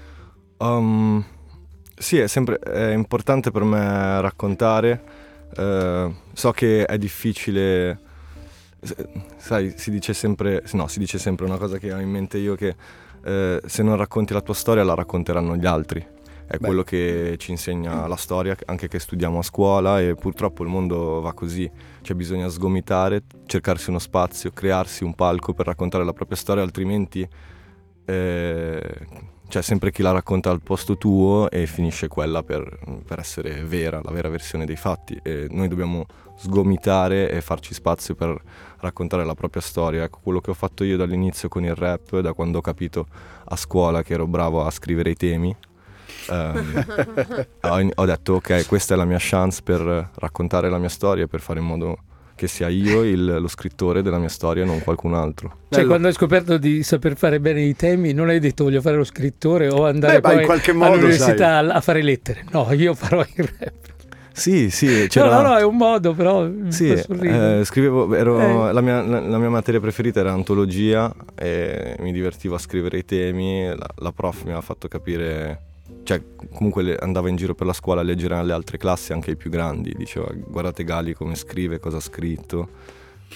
Um, 0.58 1.24
sì, 1.98 2.18
è 2.18 2.28
sempre 2.28 2.60
è 2.60 2.92
importante 2.94 3.52
per 3.52 3.64
me 3.64 4.22
raccontare. 4.22 5.02
eh, 5.56 6.14
so 6.34 6.52
che 6.52 6.86
è 6.86 6.98
difficile. 6.98 8.00
Sai, 9.38 9.74
si 9.76 9.92
dice 9.92 10.14
sempre. 10.14 10.64
No, 10.74 10.88
si 10.88 11.00
dice 11.00 11.18
sempre 11.18 11.46
una 11.46 11.58
cosa 11.58 11.78
che 11.78 11.92
ho 11.94 12.00
in 12.00 12.10
mente 12.10 12.38
io: 12.38 12.56
che 12.56 12.76
eh, 13.24 13.62
se 13.66 13.84
non 13.84 13.96
racconti 13.96 14.34
la 14.34 14.42
tua 14.42 14.54
storia, 14.54 14.84
la 14.84 14.94
racconteranno 14.94 15.56
gli 15.56 15.66
altri. 15.66 16.00
È 16.48 16.58
Beh. 16.58 16.66
quello 16.66 16.84
che 16.84 17.36
ci 17.40 17.50
insegna 17.50 18.06
la 18.06 18.16
storia, 18.16 18.56
anche 18.66 18.88
che 18.88 19.00
studiamo 19.00 19.40
a 19.40 19.42
scuola, 19.42 20.00
e 20.00 20.14
purtroppo 20.14 20.62
il 20.64 20.70
mondo 20.70 21.20
va 21.20 21.34
così. 21.34 21.70
Cioè, 22.02 22.16
bisogna 22.16 22.48
sgomitare, 22.50 23.24
cercarsi 23.48 23.90
uno 23.90 23.98
spazio, 24.00 24.52
crearsi 24.52 25.04
un 25.04 25.16
palco 25.16 25.54
per 25.54 25.66
raccontare 25.66 26.06
la 26.06 26.14
propria 26.14 26.38
storia, 26.38 26.62
altrimenti 26.62 27.28
eh, 28.06 28.98
c'è 29.48 29.62
sempre 29.62 29.92
chi 29.92 30.02
la 30.02 30.12
racconta 30.12 30.50
al 30.50 30.62
posto 30.62 30.98
tuo 30.98 31.50
e 31.50 31.66
finisce 31.68 32.08
quella 32.08 32.44
per, 32.44 32.80
per 33.06 33.20
essere 33.20 33.64
vera, 33.64 34.02
la 34.04 34.12
vera 34.12 34.30
versione 34.30 34.66
dei 34.66 34.76
fatti. 34.76 35.20
E 35.22 35.48
noi 35.50 35.68
dobbiamo 35.68 36.06
sgomitare 36.38 37.30
e 37.30 37.42
farci 37.42 37.74
spazio 37.74 38.16
per 38.16 38.36
raccontare 38.80 39.24
la 39.24 39.36
propria 39.36 39.62
storia. 39.62 40.04
Ecco, 40.04 40.20
quello 40.22 40.42
che 40.42 40.52
ho 40.52 40.56
fatto 40.56 40.84
io 40.84 40.98
dall'inizio 40.98 41.48
con 41.48 41.64
il 41.64 41.76
rap, 41.76 42.20
da 42.20 42.34
quando 42.34 42.58
ho 42.58 42.62
capito 42.62 43.08
a 43.46 43.56
scuola 43.56 44.04
che 44.04 44.14
ero 44.14 44.28
bravo 44.28 44.66
a 44.66 44.72
scrivere 44.72 45.12
i 45.12 45.16
temi. 45.16 45.56
ehm, 46.30 47.48
ho, 47.62 47.90
ho 47.96 48.06
detto 48.06 48.34
ok, 48.34 48.66
questa 48.68 48.94
è 48.94 48.98
la 48.98 49.06
mia 49.06 49.18
chance 49.20 49.62
per 49.64 50.10
raccontare 50.16 50.70
la 50.70 50.78
mia 50.78 50.90
storia 50.90 51.28
per 51.28 51.40
fare 51.40 51.60
in 51.60 51.66
modo 51.66 51.98
che 52.36 52.48
sia 52.48 52.68
io 52.68 53.02
il- 53.04 53.38
lo 53.40 53.48
scrittore 53.48 54.02
della 54.02 54.18
mia 54.20 54.28
storia 54.30 54.64
e 54.64 54.66
non 54.66 54.82
qualcun 54.82 55.14
altro. 55.14 55.48
Cioè, 55.70 55.80
Bello. 55.80 55.88
quando 55.88 56.08
hai 56.08 56.14
scoperto 56.14 56.58
di 56.58 56.84
saper 56.84 57.16
fare 57.16 57.40
bene 57.40 57.62
i 57.62 57.76
temi, 57.76 58.12
non 58.14 58.28
hai 58.30 58.40
detto 58.40 58.66
voglio 58.66 58.82
fare 58.82 58.98
lo 58.98 59.04
scrittore 59.06 59.70
o 59.70 59.86
andare 59.86 60.20
Beh, 60.20 60.34
poi 60.36 60.46
qualche 60.46 60.74
modo, 60.74 60.92
all'università 60.94 61.58
a, 61.58 61.76
a 61.76 61.82
fare 61.82 62.02
lettere. 62.02 62.44
No, 62.52 62.68
io 62.74 62.94
farò 62.94 63.22
il 63.36 63.50
rap. 63.58 63.74
Sì, 64.38 64.70
sì, 64.70 65.06
c'era... 65.08 65.30
No, 65.30 65.42
no, 65.44 65.48
no, 65.52 65.56
è 65.58 65.64
un 65.64 65.78
modo, 65.78 66.14
però 66.14 66.46
Sì, 66.68 66.90
eh, 66.92 67.62
scrivevo, 67.64 68.14
ero- 68.14 68.68
Eh. 68.68 68.74
la, 68.74 68.82
mia, 68.82 69.02
la- 69.02 69.22
la 69.22 69.38
mia 69.38 69.48
materia 69.50 69.80
preferita 69.80 70.20
era 70.20 70.34
antologia 70.34 71.10
e 71.36 71.96
mi 72.00 72.12
divertivo 72.12 72.56
a 72.56 72.58
scrivere 72.58 72.98
i 72.98 73.06
temi, 73.06 73.66
la, 73.66 73.88
la 73.96 74.12
prof 74.12 74.44
mi 74.44 74.52
ha 74.52 74.60
fatto 74.60 74.90
capire, 74.90 75.60
cioè 76.04 76.22
comunque 76.54 76.98
andava 76.98 77.30
in 77.30 77.36
giro 77.36 77.56
per 77.56 77.68
la 77.68 77.74
scuola 77.74 78.02
a 78.02 78.04
leggere 78.04 78.36
alle 78.36 78.54
altre 78.54 78.78
classi, 78.78 79.14
anche 79.14 79.32
ai 79.32 79.36
più 79.36 79.50
grandi, 79.50 79.94
diceva 79.96 80.32
guardate 80.34 80.84
Gali 80.84 81.14
come 81.14 81.36
scrive, 81.36 81.80
cosa 81.80 81.98
ha 81.98 82.02
scritto. 82.02 82.70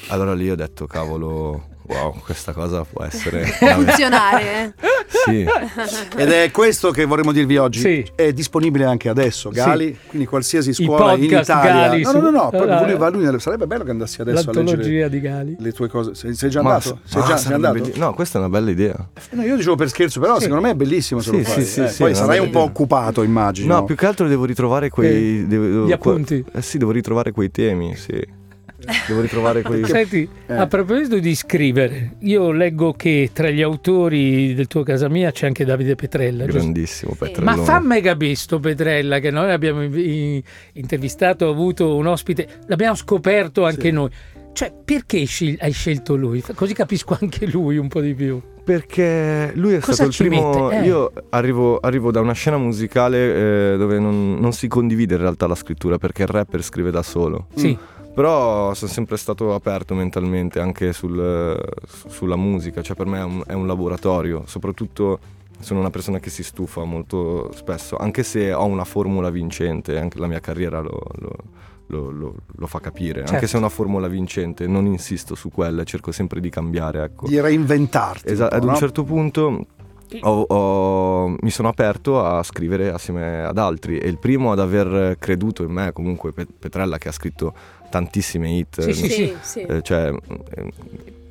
Allora 0.07 0.33
lì 0.33 0.49
ho 0.49 0.55
detto 0.55 0.87
cavolo, 0.87 1.67
wow, 1.83 2.19
questa 2.23 2.51
cosa 2.51 2.83
può 2.83 3.03
essere... 3.03 3.43
funzionare. 3.75 4.73
eh. 4.75 4.87
sì, 5.07 5.45
Ed 6.17 6.29
è 6.31 6.49
questo 6.51 6.89
che 6.91 7.05
vorremmo 7.05 7.31
dirvi 7.31 7.57
oggi. 7.57 7.79
Sì. 7.79 8.11
È 8.15 8.31
disponibile 8.33 8.85
anche 8.85 9.07
adesso, 9.09 9.49
Gali, 9.49 9.95
quindi 10.07 10.27
qualsiasi 10.27 10.73
scuola 10.73 11.13
in 11.13 11.23
Italia. 11.25 11.43
Gali 11.87 12.01
no, 12.03 12.11
no, 12.13 12.19
no, 12.21 12.29
no, 12.31 12.49
proprio 12.49 12.73
Ah, 12.73 12.85
lui 12.85 12.95
va- 12.97 13.09
lui- 13.09 13.39
sarebbe 13.39 13.67
bello 13.67 13.83
che 13.83 13.91
andassi 13.91 14.21
adesso 14.21 14.49
a 14.49 14.53
leggere 14.53 14.65
L'antologia 14.65 15.07
di 15.07 15.19
Gali. 15.21 15.55
le 15.59 15.71
tue 15.73 15.87
cose. 15.89 16.15
Sei, 16.15 16.33
sei 16.33 16.49
già 16.49 16.61
Ma- 16.63 16.73
andato? 16.73 16.99
Sei 17.03 17.21
ah, 17.21 17.25
già 17.25 17.37
sei 17.37 17.53
andato? 17.53 17.73
belli- 17.79 17.97
No, 17.97 18.13
questa 18.13 18.37
è 18.37 18.41
una 18.41 18.49
bella 18.49 18.71
idea. 18.71 19.09
No, 19.31 19.43
io 19.43 19.55
dicevo 19.55 19.75
per 19.75 19.89
scherzo, 19.89 20.19
però 20.19 20.35
Sì. 20.37 20.43
secondo 20.43 20.63
me 20.63 20.71
è 20.71 20.75
bellissimo 20.75 21.19
se 21.21 21.29
Sì, 21.31 21.37
lo 21.37 21.43
fai. 21.43 21.63
sì, 21.63 21.69
sì, 21.69 21.81
Eh, 21.81 21.87
sì, 21.89 21.97
poi 22.03 22.15
sarai 22.15 22.39
un 22.39 22.45
po' 22.45 22.59
idea. 22.59 22.61
occupato, 22.63 23.21
immagino. 23.23 23.75
No, 23.75 23.83
più 23.85 23.95
che 23.95 24.05
altro 24.07 24.27
devo 24.27 24.45
ritrovare 24.45 24.89
quei... 24.89 25.45
devo- 25.47 25.85
Gli 25.85 25.91
appunti. 25.91 26.43
Eh 26.51 26.61
sì, 26.61 26.77
devo 26.79 26.91
ritrovare 26.91 27.31
quei 27.31 27.51
temi, 27.51 27.95
sì. 27.95 28.37
Devo 29.07 29.21
ritrovare 29.21 29.61
quei... 29.61 29.83
Senti, 29.85 30.27
Eh. 30.47 30.53
a 30.53 30.65
proposito 30.67 31.19
di 31.19 31.35
scrivere, 31.35 32.15
io 32.19 32.51
leggo 32.51 32.93
che 32.93 33.29
tra 33.33 33.49
gli 33.49 33.61
autori 33.61 34.53
del 34.53 34.67
tuo 34.67 34.83
casa 34.83 35.09
mia 35.09 35.31
c'è 35.31 35.47
anche 35.47 35.65
Davide 35.65 35.95
Petrella, 35.95 36.45
giusto? 36.45 36.59
Grandissimo 36.59 37.11
Sì. 37.13 37.17
Petrellone. 37.17 37.55
Ma 37.57 37.63
fammi 37.63 38.01
capire 38.01 38.35
sto 38.35 38.59
Petrella 38.59 39.19
che 39.19 39.31
noi 39.31 39.51
abbiamo 39.51 39.83
intervistato, 40.73 41.47
ha 41.47 41.51
avuto 41.51 41.95
un 41.95 42.07
ospite, 42.07 42.47
l'abbiamo 42.67 42.95
scoperto 42.95 43.65
anche 43.65 43.81
Sì. 43.89 43.91
noi. 43.91 44.09
Cioè, 44.51 44.73
perché 44.83 45.17
hai 45.59 45.71
scelto 45.71 46.15
lui? 46.15 46.43
Così 46.55 46.73
capisco 46.73 47.17
anche 47.19 47.45
lui 47.47 47.77
un 47.77 47.87
po' 47.87 48.01
di 48.01 48.13
più. 48.13 48.41
Perché 48.63 49.51
lui 49.55 49.73
è 49.73 49.79
Cosa 49.79 50.05
stato 50.05 50.09
il 50.09 50.15
primo. 50.29 50.69
Eh. 50.71 50.83
Io 50.83 51.11
arrivo, 51.29 51.77
arrivo 51.79 52.11
da 52.11 52.19
una 52.19 52.33
scena 52.33 52.57
musicale 52.57 53.73
eh, 53.73 53.77
dove 53.77 53.99
non, 53.99 54.37
non 54.39 54.51
si 54.51 54.67
condivide 54.67 55.15
in 55.15 55.21
realtà 55.21 55.47
la 55.47 55.55
scrittura 55.55 55.97
perché 55.97 56.23
il 56.23 56.27
rapper 56.27 56.61
scrive 56.63 56.91
da 56.91 57.01
solo. 57.01 57.47
Sì, 57.55 57.75
Però 58.19 58.73
sono 58.73 58.91
sempre 58.91 59.15
stato 59.15 59.53
aperto 59.53 59.93
mentalmente 59.95 60.59
anche 60.59 60.91
sul- 60.91 61.57
su- 61.87 62.09
sulla 62.09 62.35
musica, 62.35 62.81
cioè 62.81 62.93
per 62.93 63.05
me 63.05 63.19
è 63.19 63.23
un, 63.23 63.43
è 63.47 63.53
un 63.53 63.65
laboratorio, 63.65 64.43
soprattutto 64.45 65.19
sono 65.61 65.79
una 65.79 65.89
persona 65.89 66.19
che 66.19 66.29
si 66.29 66.43
stufa 66.43 66.83
molto 66.83 67.49
spesso, 67.53 67.95
anche 67.95 68.23
se 68.23 68.51
ho 68.51 68.65
una 68.65 68.83
formula 68.83 69.29
vincente, 69.29 69.97
anche 69.97 70.19
la 70.19 70.27
mia 70.27 70.41
carriera 70.41 70.81
lo, 70.81 71.01
lo- 71.15 72.11
lo- 72.11 72.35
lo- 72.57 72.67
fa 72.67 72.81
capire, 72.81 73.19
anche 73.19 73.31
Certo. 73.31 73.47
se 73.47 73.55
è 73.55 73.59
una 73.59 73.69
formula 73.69 74.09
vincente, 74.09 74.67
non 74.67 74.85
insisto 74.85 75.33
su 75.33 75.49
quella, 75.49 75.85
cerco 75.85 76.11
sempre 76.11 76.41
di 76.41 76.49
cambiare. 76.49 77.01
Ecco. 77.03 77.25
Di 77.25 77.39
reinventarti. 77.39 78.29
Esatto, 78.33 78.53
ad 78.53 78.63
un 78.65 78.71
no? 78.71 78.75
certo 78.75 79.03
punto 79.05 79.65
ho- 80.21 80.41
ho- 80.47 81.35
mi 81.39 81.49
sono 81.49 81.67
aperto 81.67 82.23
a 82.23 82.41
scrivere 82.43 82.89
assieme 82.91 83.43
ad 83.43 83.57
altri 83.57 83.97
e 83.97 84.07
il 84.07 84.17
primo 84.17 84.51
ad 84.51 84.59
aver 84.59 85.17
creduto 85.19 85.63
in 85.63 85.71
me 85.71 85.91
comunque 85.93 86.31
Pe- 86.31 86.47
Petrella 86.57 86.97
che 86.97 87.09
ha 87.09 87.11
scritto 87.11 87.53
tantissime 87.89 88.49
hit 88.51 88.81
Sì, 88.81 88.89
eh, 88.89 88.93
sì, 88.93 89.09
Sì, 89.09 89.35
sì. 89.41 89.59
eh, 89.61 89.81
cioè 89.81 90.11
eh, 90.11 90.71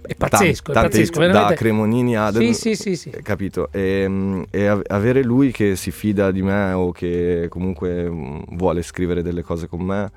è 0.09 0.15
pazzesco, 0.15 0.71
è 0.71 0.75
tante 0.75 0.89
pazzesco. 0.89 1.13
hit, 1.13 1.17
da 1.19 1.27
veramente. 1.27 1.55
Cremonini 1.57 2.17
ad 2.17 2.37
Sì, 2.37 2.55
sì, 2.55 2.75
sì, 2.77 2.97
sì. 2.97 3.11
eh, 3.11 3.21
capito 3.23 3.69
e, 3.73 4.47
e 4.51 4.67
av- 4.67 4.83
avere 4.89 5.23
lui 5.23 5.53
che 5.53 5.77
si 5.77 5.91
fida 5.91 6.31
di 6.31 6.41
me 6.43 6.73
o 6.73 6.93
che 6.93 7.47
comunque 7.51 8.09
vuole 8.53 8.83
scrivere 8.83 9.23
delle 9.23 9.43
cose 9.43 9.69
con 9.69 9.81
me 9.81 10.11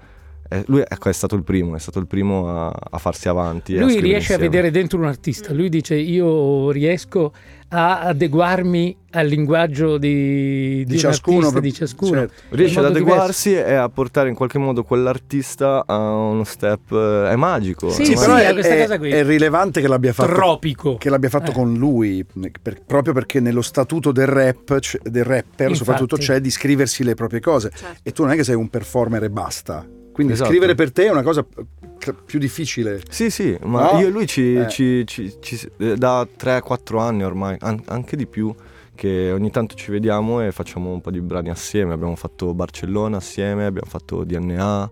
eh, 0.53 0.63
lui 0.67 0.81
ecco, 0.86 1.08
è 1.10 1.13
stato 1.13 1.36
il 1.36 1.43
primo 1.43 1.75
è 1.75 1.79
stato 1.79 2.00
il 2.00 2.08
primo 2.08 2.50
a, 2.50 2.67
a 2.91 2.98
farsi 2.98 3.29
avanti 3.29 3.75
a 3.77 3.79
Lui 3.81 3.91
scrivere 3.91 4.08
riesce 4.12 4.34
a 4.34 4.36
insieme. 4.36 4.55
vedere 4.55 4.72
dentro 4.72 4.98
un 5.00 5.05
artista, 5.05 5.53
lui 5.53 5.70
dice 5.70 5.96
io 5.96 6.70
riesco 6.72 7.31
a 7.74 8.01
adeguarmi 8.01 8.98
al 9.12 9.27
linguaggio 9.27 9.98
di, 9.98 10.84
Di 10.84 10.93
un 10.93 11.00
ciascuno, 11.00 11.38
artista, 11.38 11.53
per- 11.53 11.62
di 11.62 11.74
ciascuno. 11.74 12.12
certo. 12.12 12.34
Riesce 12.50 12.79
ad 12.79 12.86
adeguarsi 12.86 13.53
e 13.53 13.74
a 13.75 13.88
portare 13.88 14.27
in 14.27 14.36
qualche 14.36 14.58
modo 14.58 14.84
quell'artista 14.84 15.86
a 15.88 15.98
uno 15.98 16.43
step. 16.43 16.91
eh, 16.91 17.29
È 17.31 17.36
magico. 17.38 17.89
Sì, 17.89 18.03
Sì, 18.03 18.12
è 18.12 18.15
sì, 18.17 18.22
però 18.22 18.34
magico. 18.34 18.50
è, 18.50 18.53
questa 18.55 18.74
è- 18.74 18.81
cosa 18.81 18.98
qui. 18.98 19.10
è 19.12 19.24
rilevante 19.24 19.79
che 19.79 19.88
l'abbia 19.88 20.12
fatto 20.12 20.34
Tropico. 20.34 20.98
che 20.98 21.10
l'abbia 21.10 21.29
fatto 21.29 21.51
Eh. 21.51 21.53
con 21.53 21.74
lui, 21.75 22.25
per- 22.62 22.81
proprio 22.86 23.13
perché 23.13 23.39
nello 23.39 23.62
statuto 23.62 24.12
del 24.12 24.27
rap, 24.27 24.77
c- 24.79 25.00
del 25.03 25.24
rapper 25.24 25.70
Infatti. 25.70 25.75
soprattutto 25.75 26.17
c'è 26.17 26.41
di 26.41 26.50
scriversi 26.51 27.05
le 27.05 27.13
proprie 27.13 27.39
cose. 27.39 27.72
Certo. 27.74 28.00
E 28.03 28.12
tu 28.12 28.24
non 28.24 28.34
è 28.34 28.36
che 28.36 28.43
sei 28.43 28.55
un 28.55 28.67
performer 28.70 29.24
e 29.24 29.29
basta. 29.29 29.88
Quindi 30.11 30.33
Esatto. 30.33 30.49
scrivere 30.49 30.75
per 30.75 30.91
te 30.91 31.05
è 31.05 31.09
una 31.11 31.23
cosa 31.23 31.45
eh, 31.57 32.13
più 32.25 32.37
difficile. 32.39 33.01
Sì, 33.09 33.29
sì, 33.29 33.57
ma 33.63 33.91
No? 33.93 33.99
io 33.99 34.07
e 34.07 34.09
lui 34.09 34.27
ci, 34.27 34.55
Eh. 34.55 34.67
ci- 34.69 35.03
ci- 35.05 35.37
ci- 35.39 35.69
eh, 35.77 35.95
da 35.95 36.27
3-4 36.35 36.99
anni 36.99 37.23
ormai, 37.23 37.55
an- 37.59 37.81
anche 37.85 38.15
di 38.17 38.25
più, 38.27 38.53
perché 38.93 39.31
ogni 39.31 39.49
tanto 39.51 39.75
ci 39.75 39.89
vediamo 39.91 40.41
e 40.41 40.51
facciamo 40.51 40.91
un 40.91 41.01
po' 41.01 41.11
di 41.11 41.21
brani 41.21 41.49
assieme. 41.49 41.93
Abbiamo 41.93 42.15
fatto 42.15 42.53
Barcellona 42.53 43.17
assieme, 43.17 43.65
abbiamo 43.65 43.89
fatto 43.89 44.23
DNA. 44.23 44.89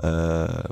ehm, 0.00 0.62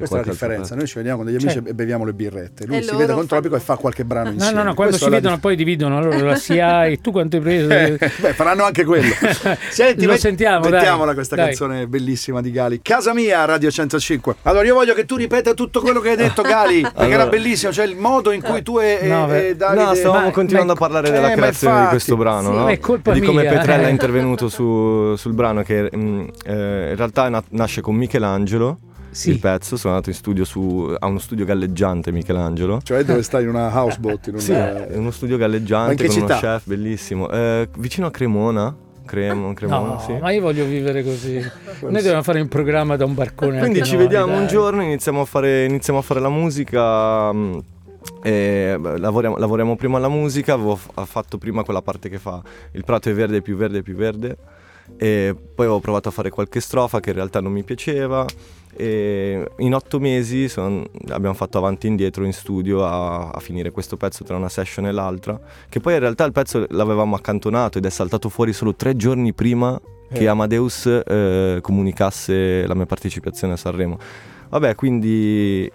Questa 0.00 0.16
è 0.20 0.24
la 0.24 0.30
differenza. 0.32 0.74
Noi 0.74 0.86
ci 0.86 0.94
vediamo 0.96 1.18
con 1.18 1.26
degli 1.26 1.38
Cioè- 1.40 1.52
amici 1.52 1.68
e 1.68 1.74
beviamo 1.74 2.04
le 2.04 2.12
birrette. 2.12 2.66
Lui 2.66 2.78
E 2.78 2.82
si 2.82 2.90
vede 2.92 3.04
con 3.06 3.14
fanno- 3.14 3.26
Tropico 3.26 3.56
e 3.56 3.60
fa 3.60 3.76
qualche 3.76 4.04
brano 4.04 4.28
No, 4.28 4.34
insieme. 4.34 4.56
no, 4.56 4.62
no, 4.64 4.74
quando 4.74 4.96
Questa 4.96 5.06
si 5.08 5.12
vedono 5.12 5.38
poi 5.38 5.56
dividono, 5.56 5.98
allora 5.98 6.18
la 6.22 6.34
SIA 6.36 6.86
e 6.86 7.00
tu 7.00 7.10
quanto 7.12 7.36
hai 7.36 7.42
preso? 7.42 7.68
Eh, 7.70 7.96
Beh, 7.98 8.32
faranno 8.32 8.64
anche 8.64 8.84
quello. 8.84 9.12
Senti, 9.70 10.04
Lo 10.04 10.12
met- 10.12 10.20
sentiamo, 10.20 10.60
dai. 10.62 10.72
mettiamola 10.72 11.14
questa 11.14 11.36
Dai. 11.36 11.46
canzone 11.46 11.86
bellissima 11.86 12.40
di 12.40 12.50
Gali. 12.50 12.80
Casa 12.82 13.12
mia, 13.14 13.44
Radio 13.44 13.70
105. 13.70 14.36
Allora, 14.42 14.64
io 14.64 14.74
voglio 14.74 14.94
che 14.94 15.04
tu 15.04 15.16
ripeta 15.16 15.54
tutto 15.54 15.80
quello 15.80 16.00
che 16.00 16.10
hai 16.10 16.16
detto, 16.16 16.42
Gali, 16.42 16.80
perché 16.82 16.98
Allora. 17.00 17.14
era 17.14 17.26
bellissimo. 17.26 17.72
Cioè, 17.72 17.84
il 17.86 17.96
modo 17.96 18.32
in 18.32 18.40
cui 18.42 18.62
tu 18.62 18.78
e, 18.78 19.00
No, 19.06 19.32
e- 19.32 19.48
e 19.48 19.56
Davide. 19.56 19.84
No, 19.84 19.94
stavamo 19.94 20.26
ma- 20.26 20.30
continuando 20.32 20.72
ma- 20.72 20.78
a 20.78 20.80
parlare 20.80 21.08
eh, 21.08 21.10
della 21.12 21.28
ma 21.28 21.34
creazione 21.34 21.80
di 21.82 21.86
questo 21.88 22.16
brano, 22.16 22.50
Sì, 22.50 22.56
no? 22.56 22.62
ma 22.64 22.70
è 22.70 22.78
colpa 22.78 23.12
di 23.12 23.20
come 23.20 23.44
Petrella 23.44 23.86
è 23.86 23.90
intervenuto 23.90 24.48
su- 24.48 25.14
sul 25.16 25.32
brano 25.34 25.62
che 25.62 25.90
mm, 25.94 26.20
eh, 26.46 26.88
in 26.90 26.96
realtà 26.96 27.28
na- 27.28 27.42
nasce 27.50 27.80
con 27.80 27.94
Michelangelo, 27.96 28.78
Sì. 29.10 29.30
il 29.30 29.38
pezzo, 29.40 29.76
sono 29.76 29.94
andato 29.94 30.10
in 30.10 30.16
studio 30.16 30.44
su, 30.44 30.94
ha 30.98 31.06
uno 31.06 31.18
studio 31.18 31.44
galleggiante 31.44 32.12
Michelangelo. 32.12 32.80
Cioè, 32.82 33.02
dove 33.04 33.22
stai 33.22 33.42
in 33.42 33.48
una 33.48 33.68
houseboat? 33.74 34.26
In 34.28 34.38
Sì, 34.40 34.50
una... 34.52 34.86
è 34.88 34.96
uno 34.96 35.10
studio 35.10 35.36
galleggiante 35.36 36.06
con 36.06 36.16
uno 36.16 36.26
città? 36.28 36.38
chef 36.38 36.62
bellissimo. 36.66 37.28
Eh, 37.30 37.68
vicino 37.78 38.06
a 38.06 38.10
Cremona, 38.10 38.74
Cremo, 39.04 39.52
Cremona, 39.54 39.94
No, 39.94 40.00
sì. 40.00 40.12
ma 40.20 40.30
io 40.30 40.40
voglio 40.40 40.64
vivere 40.64 41.02
così. 41.02 41.34
Noi 41.82 41.92
dobbiamo 41.92 42.22
fare 42.22 42.40
un 42.40 42.48
programma 42.48 42.96
da 42.96 43.04
un 43.04 43.14
barcone. 43.14 43.58
Quindi 43.58 43.82
ci 43.82 43.94
noi, 43.96 44.04
vediamo 44.04 44.32
dai. 44.32 44.40
un 44.42 44.46
giorno, 44.46 44.82
iniziamo 44.82 45.22
a 45.22 45.24
fare, 45.24 45.64
iniziamo 45.64 45.98
a 45.98 46.02
fare 46.02 46.20
la 46.20 46.28
musica. 46.28 47.32
mm, 47.32 47.58
e, 48.22 48.78
lavoriamo, 48.98 49.36
lavoriamo 49.36 49.76
prima 49.76 49.96
alla 49.98 50.08
musica, 50.08 50.54
avevo 50.54 50.76
f- 50.76 50.88
fatto 51.04 51.36
prima 51.36 51.64
quella 51.64 51.82
parte 51.82 52.08
che 52.08 52.18
fa 52.18 52.40
il 52.72 52.84
prato 52.84 53.10
è 53.10 53.12
verde 53.14 53.42
più 53.42 53.56
verde 53.56 53.82
più 53.82 53.94
verde 53.94 54.36
e 54.96 55.34
poi 55.34 55.66
avevo 55.66 55.80
provato 55.80 56.08
a 56.08 56.12
fare 56.12 56.30
qualche 56.30 56.60
strofa 56.60 56.98
che 57.00 57.10
in 57.10 57.16
realtà 57.16 57.40
non 57.40 57.52
mi 57.52 57.62
piaceva 57.62 58.24
e 58.76 59.46
in 59.58 59.74
otto 59.74 59.98
mesi 59.98 60.48
son- 60.48 60.86
abbiamo 61.08 61.34
fatto 61.34 61.58
avanti 61.58 61.86
e 61.86 61.90
indietro 61.90 62.24
in 62.24 62.32
studio 62.32 62.84
a, 62.84 63.30
a 63.30 63.40
finire 63.40 63.70
questo 63.70 63.96
pezzo 63.96 64.24
tra 64.24 64.36
una 64.36 64.48
session 64.48 64.86
e 64.86 64.92
l'altra 64.92 65.38
che 65.68 65.80
poi 65.80 65.94
in 65.94 65.98
realtà 66.00 66.24
il 66.24 66.32
pezzo 66.32 66.64
l'avevamo 66.70 67.16
accantonato 67.16 67.78
ed 67.78 67.84
è 67.84 67.90
saltato 67.90 68.28
fuori 68.28 68.52
solo 68.52 68.74
tre 68.74 68.94
giorni 68.96 69.32
prima 69.32 69.78
che 70.12 70.22
Eh. 70.24 70.26
Amadeus 70.26 70.86
eh, 70.86 71.58
comunicasse 71.60 72.66
la 72.66 72.74
mia 72.74 72.86
partecipazione 72.86 73.52
a 73.52 73.56
Sanremo. 73.56 73.98
Vabbè, 74.48 74.74
quindi 74.74 75.70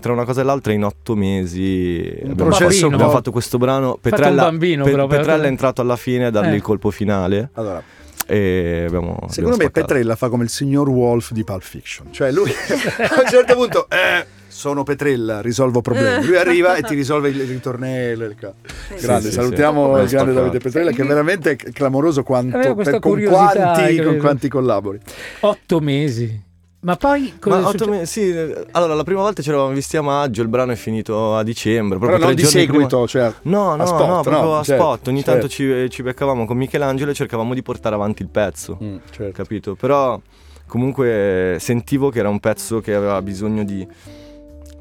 tra 0.00 0.12
una 0.12 0.24
cosa 0.24 0.42
e 0.42 0.44
l'altra 0.44 0.72
in 0.72 0.84
otto 0.84 1.16
mesi 1.16 2.08
abbiamo, 2.20 2.34
processo 2.36 2.70
fatto, 2.70 2.86
un 2.86 2.92
abbiamo 2.94 3.10
fatto 3.10 3.32
questo 3.32 3.58
brano. 3.58 3.88
un 3.88 4.00
Petrella, 4.00 4.42
bambino 4.44 4.84
Pe- 4.84 4.92
proprio. 4.92 5.18
Petrella 5.18 5.44
è 5.44 5.48
entrato 5.48 5.80
alla 5.80 5.96
fine 5.96 6.26
a 6.26 6.30
dargli 6.30 6.52
Eh. 6.52 6.54
il 6.56 6.62
colpo 6.62 6.92
finale 6.92 7.50
Allora, 7.54 7.82
abbiamo... 8.26 9.18
secondo 9.28 9.54
abbiamo 9.54 9.56
me. 9.56 9.70
Petrella 9.70 10.16
fa 10.16 10.28
come 10.28 10.44
il 10.44 10.50
signor 10.50 10.88
Wolf 10.88 11.32
di 11.32 11.44
Pulp 11.44 11.62
Fiction. 11.62 12.12
Cioè, 12.12 12.30
lui 12.30 12.50
a 12.52 13.20
un 13.20 13.28
certo 13.28 13.54
punto. 13.54 13.88
Eh, 13.88 14.40
sono 14.46 14.82
Petrella, 14.82 15.40
risolvo 15.40 15.80
problemi. 15.80 16.26
Lui 16.26 16.36
arriva 16.36 16.76
e 16.76 16.82
ti 16.82 16.94
risolve 16.94 17.30
il 17.30 17.46
ritornello. 17.46 18.24
il 18.24 18.34
ca- 18.34 18.52
Grande, 19.00 19.28
sì, 19.28 19.32
salutiamo 19.34 19.96
sì. 19.96 20.02
il 20.02 20.08
grande. 20.10 20.32
Davide 20.34 20.58
Petrella 20.58 20.90
che 20.90 21.02
è 21.02 21.06
veramente 21.06 21.56
clamoroso 21.56 22.22
quanto, 22.22 22.74
per- 22.74 22.98
con, 23.00 23.22
quanti, 23.24 24.02
con 24.02 24.18
quanti 24.18 24.48
collabori. 24.48 25.00
Otto 25.40 25.80
mesi. 25.80 26.50
Ma 26.82 26.96
poi 26.96 27.34
cosa 27.38 27.60
Ma 27.60 27.68
otto 27.68 28.04
sì, 28.06 28.28
eh, 28.30 28.66
allora 28.72 28.94
la 28.94 29.04
prima 29.04 29.20
volta 29.20 29.40
ci 29.40 29.50
eravamo 29.50 29.72
visti 29.72 29.96
a 29.96 30.02
maggio, 30.02 30.42
il 30.42 30.48
brano 30.48 30.72
è 30.72 30.74
finito 30.74 31.36
a 31.36 31.44
dicembre. 31.44 31.96
Però 31.96 32.10
proprio 32.10 32.26
non 32.26 32.34
tre 32.34 32.42
di 32.44 32.50
giorni 32.50 32.66
prima- 32.66 32.88
seguito, 32.88 33.06
cioè. 33.06 33.32
No, 33.42 33.76
no, 33.76 33.82
a 33.84 33.86
spot, 33.86 34.06
no, 34.08 34.20
proprio 34.22 34.42
no, 34.42 34.58
a 34.58 34.62
certo, 34.64 34.82
spot. 34.82 35.08
Ogni 35.08 35.22
certo. 35.22 35.30
tanto 35.30 35.48
ci, 35.48 35.90
ci 35.90 36.02
beccavamo 36.02 36.44
con 36.44 36.56
Michelangelo 36.56 37.12
e 37.12 37.14
cercavamo 37.14 37.54
di 37.54 37.62
portare 37.62 37.94
avanti 37.94 38.22
il 38.22 38.28
pezzo. 38.28 38.78
Mm, 38.82 38.96
certo. 39.12 39.32
capito? 39.32 39.74
Però 39.76 40.20
comunque 40.66 41.56
sentivo 41.60 42.10
che 42.10 42.18
era 42.18 42.28
un 42.28 42.40
pezzo 42.40 42.80
che 42.80 42.94
aveva 42.94 43.22
bisogno 43.22 43.62
di... 43.62 43.86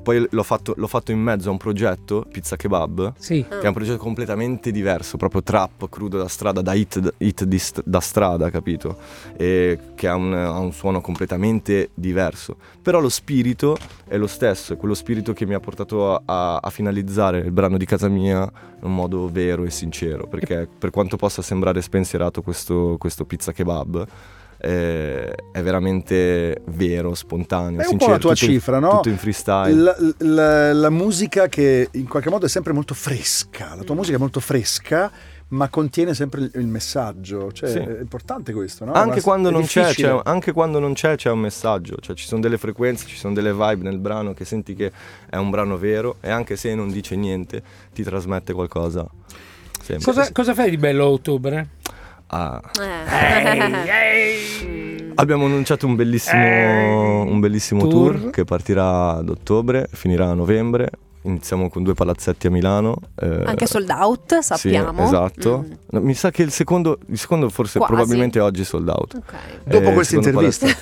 Poi 0.02 0.28
l'ho 0.30 0.44
fatto, 0.44 0.74
l'ho 0.78 0.88
fatto 0.88 1.12
in 1.12 1.20
mezzo 1.20 1.50
a 1.50 1.52
un 1.52 1.58
progetto, 1.58 2.26
Pizza 2.32 2.56
Kebab, 2.56 3.14
Sì. 3.18 3.46
che 3.48 3.60
è 3.62 3.68
un 3.68 3.74
progetto 3.74 3.98
completamente 3.98 4.72
diverso, 4.72 5.18
proprio 5.18 5.44
trap, 5.44 5.88
crudo 5.90 6.18
da 6.18 6.28
strada, 6.28 6.62
da 6.62 6.74
hit, 6.74 7.14
hit 7.18 7.44
di 7.44 7.62
da 7.86 8.00
strada, 8.00 8.50
capito? 8.50 8.98
E 9.38 9.78
che 9.96 10.08
ha 10.08 10.16
un, 10.16 10.34
ha 10.34 10.58
un 10.58 10.72
suono 10.72 11.02
completamente 11.02 11.92
diverso. 11.94 12.56
Però 12.82 13.00
lo 13.00 13.10
spirito 13.10 13.78
è 14.08 14.18
lo 14.18 14.28
stesso, 14.28 14.74
è 14.74 14.78
quello 14.78 14.96
spirito 14.96 15.34
che 15.34 15.46
mi 15.46 15.54
ha 15.54 15.60
portato 15.60 16.14
a, 16.16 16.22
a- 16.26 16.58
a 16.58 16.70
finalizzare 16.72 17.40
il 17.40 17.52
brano 17.52 17.78
di 17.78 17.86
casa 17.86 18.08
mia 18.08 18.40
in 18.42 18.88
un 18.88 18.96
modo 18.96 19.30
vero 19.32 19.64
e 19.66 19.70
sincero, 19.70 20.26
perché 20.28 20.68
per 20.78 20.90
quanto 20.90 21.16
possa 21.18 21.42
sembrare 21.44 21.82
spensierato 21.82 22.42
questo, 22.42 22.96
questo 22.98 23.26
pizza 23.26 23.52
kebab, 23.52 24.08
eh, 24.62 25.34
è 25.52 25.62
veramente 25.62 26.62
vero, 26.68 27.16
spontaneo, 27.16 27.80
È 27.80 27.84
un 27.84 27.90
sincero. 27.90 28.06
po' 28.06 28.12
la 28.12 28.18
tua 28.20 28.34
tutto 28.36 28.46
cifra, 28.46 28.80
no? 28.80 28.90
Tutto 28.98 29.10
in 29.10 29.18
freestyle. 29.18 29.74
La, 29.74 29.96
la- 30.20 30.74
la 30.74 30.90
musica 30.90 31.48
che 31.48 31.90
in 31.94 32.08
qualche 32.08 32.30
modo 32.30 32.46
è 32.46 32.50
sempre 32.50 32.72
molto 32.74 32.94
fresca, 32.94 33.74
la 33.76 33.84
tua 33.84 33.96
musica 33.96 34.18
è 34.18 34.20
molto 34.20 34.40
fresca, 34.40 35.12
ma 35.50 35.68
contiene 35.68 36.14
sempre 36.14 36.50
il, 36.54 36.68
messaggio. 36.68 37.52
Cioè, 37.52 37.70
Sì. 37.70 37.78
è 37.80 37.98
importante 38.00 38.54
questo, 38.54 38.86
no? 38.86 38.94
Anche 38.94 39.20
quando, 39.22 39.50
non 39.50 39.64
c'è, 39.66 39.92
c'è- 39.94 40.22
anche 40.24 40.52
quando 40.54 40.80
non 40.80 40.94
c'è, 40.94 41.16
c'è 41.16 41.30
un 41.32 41.40
messaggio, 41.40 41.98
cioè 42.00 42.16
ci 42.16 42.26
sono 42.26 42.40
delle 42.40 42.58
frequenze, 42.58 43.06
ci 43.08 43.18
sono 43.18 43.34
delle 43.34 43.52
vibe 43.54 43.84
nel 43.84 43.98
brano 43.98 44.34
che 44.34 44.46
senti 44.46 44.76
che 44.76 44.92
è 45.30 45.36
un 45.38 45.50
brano 45.50 45.78
vero 45.78 46.18
e 46.22 46.30
anche 46.30 46.56
se 46.56 46.74
non 46.76 46.90
dice 46.92 47.16
niente 47.16 47.62
ti 47.94 48.04
trasmette 48.04 48.54
qualcosa. 48.54 49.06
Cosa, 50.04 50.32
cosa 50.32 50.54
fai 50.54 50.70
di 50.70 50.78
bello 50.78 51.04
a 51.06 51.08
ottobre? 51.10 51.68
Ah, 52.34 52.62
Eh. 52.80 53.02
abbiamo 55.16 55.46
annunciato 55.46 55.86
un 55.86 55.96
bellissimo, 55.96 57.24
un 57.24 57.40
bellissimo 57.42 57.86
Tour. 57.88 58.18
tour. 58.20 58.30
che 58.32 58.46
partirà 58.46 59.16
ad 59.16 59.28
ottobre, 59.30 59.88
finirà 59.92 60.30
a 60.30 60.34
novembre. 60.34 60.90
Iniziamo 61.24 61.70
con 61.70 61.84
due 61.84 61.94
palazzetti 61.94 62.48
a 62.48 62.50
Milano. 62.50 62.96
eh, 63.20 63.44
Anche 63.46 63.68
sold 63.68 63.90
out, 63.92 64.40
sappiamo. 64.40 65.06
Sì, 65.06 65.14
esatto. 65.14 65.66
Mm. 65.68 65.72
No, 65.92 66.00
Mi 66.00 66.14
sa 66.16 66.32
che 66.32 66.42
il 66.42 66.50
secondo, 66.52 66.98
il 67.10 67.18
secondo 67.20 67.48
forse 67.50 67.78
Quasi. 67.78 67.94
probabilmente 67.94 68.40
oggi 68.40 68.62
è 68.62 68.64
sold 68.64 68.88
out. 68.90 69.14
Ok. 69.16 69.34
Dopo 69.66 69.90
Eh, 69.90 69.94
questa 69.94 70.16
intervista. 70.16 70.66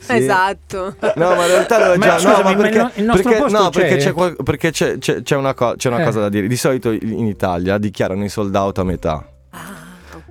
Sì. 0.00 0.16
Esatto. 0.16 0.96
No, 1.14 1.34
ma 1.34 1.42
in 1.42 1.46
realtà 1.46 1.78
lo 1.92 1.96
Ma 1.98 2.04
già, 2.04 2.18
scusami, 2.18 2.36
no, 2.36 2.42
ma 2.42 2.54
perché, 2.56 2.76
il 2.76 2.82
no- 2.82 2.90
il 2.96 3.04
nostro 3.04 3.30
perché- 3.30 3.70
perché 3.70 3.96
c'è? 3.96 4.04
c'è, 4.04 4.12
qual- 4.12 4.36
perché 4.44 4.70
c'è, 4.70 4.98
c'è- 4.98 5.22
c'è 5.22 5.36
una, 5.36 5.54
co- 5.54 5.74
c'è 5.76 5.88
una 5.88 6.02
Eh. 6.02 6.04
cosa 6.04 6.20
da 6.20 6.28
dire. 6.28 6.46
Di 6.46 6.56
solito 6.56 6.90
in 6.90 7.26
Italia 7.26 7.78
dichiarano 7.78 8.22
i 8.24 8.28
sold 8.28 8.54
out 8.54 8.78
a 8.80 8.84
metà. 8.84 9.26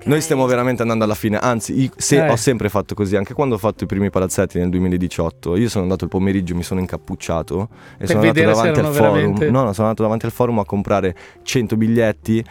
Ah, 0.03 0.05
ok. 0.05 0.07
Noi 0.07 0.21
stiamo 0.21 0.45
veramente 0.45 0.81
andando 0.81 1.03
alla 1.03 1.15
fine, 1.15 1.37
anzi, 1.37 1.89
se- 1.95 2.25
Eh. 2.25 2.29
ho 2.29 2.35
sempre 2.35 2.69
fatto 2.69 2.93
così, 2.93 3.15
anche 3.15 3.33
quando 3.33 3.55
ho 3.55 3.57
fatto 3.57 3.83
i 3.83 3.87
primi 3.87 4.09
palazzetti 4.09 4.59
nel 4.59 4.69
2018, 4.69 5.55
io 5.55 5.69
sono 5.69 5.83
andato 5.83 6.03
il 6.03 6.09
pomeriggio, 6.09 6.55
mi 6.55 6.63
sono 6.63 6.79
incappucciato 6.79 7.69
e 7.95 7.97
Per 7.99 8.07
sono 8.07 8.19
andato 8.21 8.41
davanti 8.45 8.79
al 8.79 8.85
forum. 8.93 9.13
veramente- 9.13 9.49
No, 9.49 9.63
no, 9.63 9.73
sono 9.73 9.87
andato 9.87 10.03
davanti 10.03 10.25
al 10.25 10.31
forum 10.31 10.59
a 10.59 10.65
comprare 10.65 11.15
100 11.43 11.75
biglietti 11.77 12.43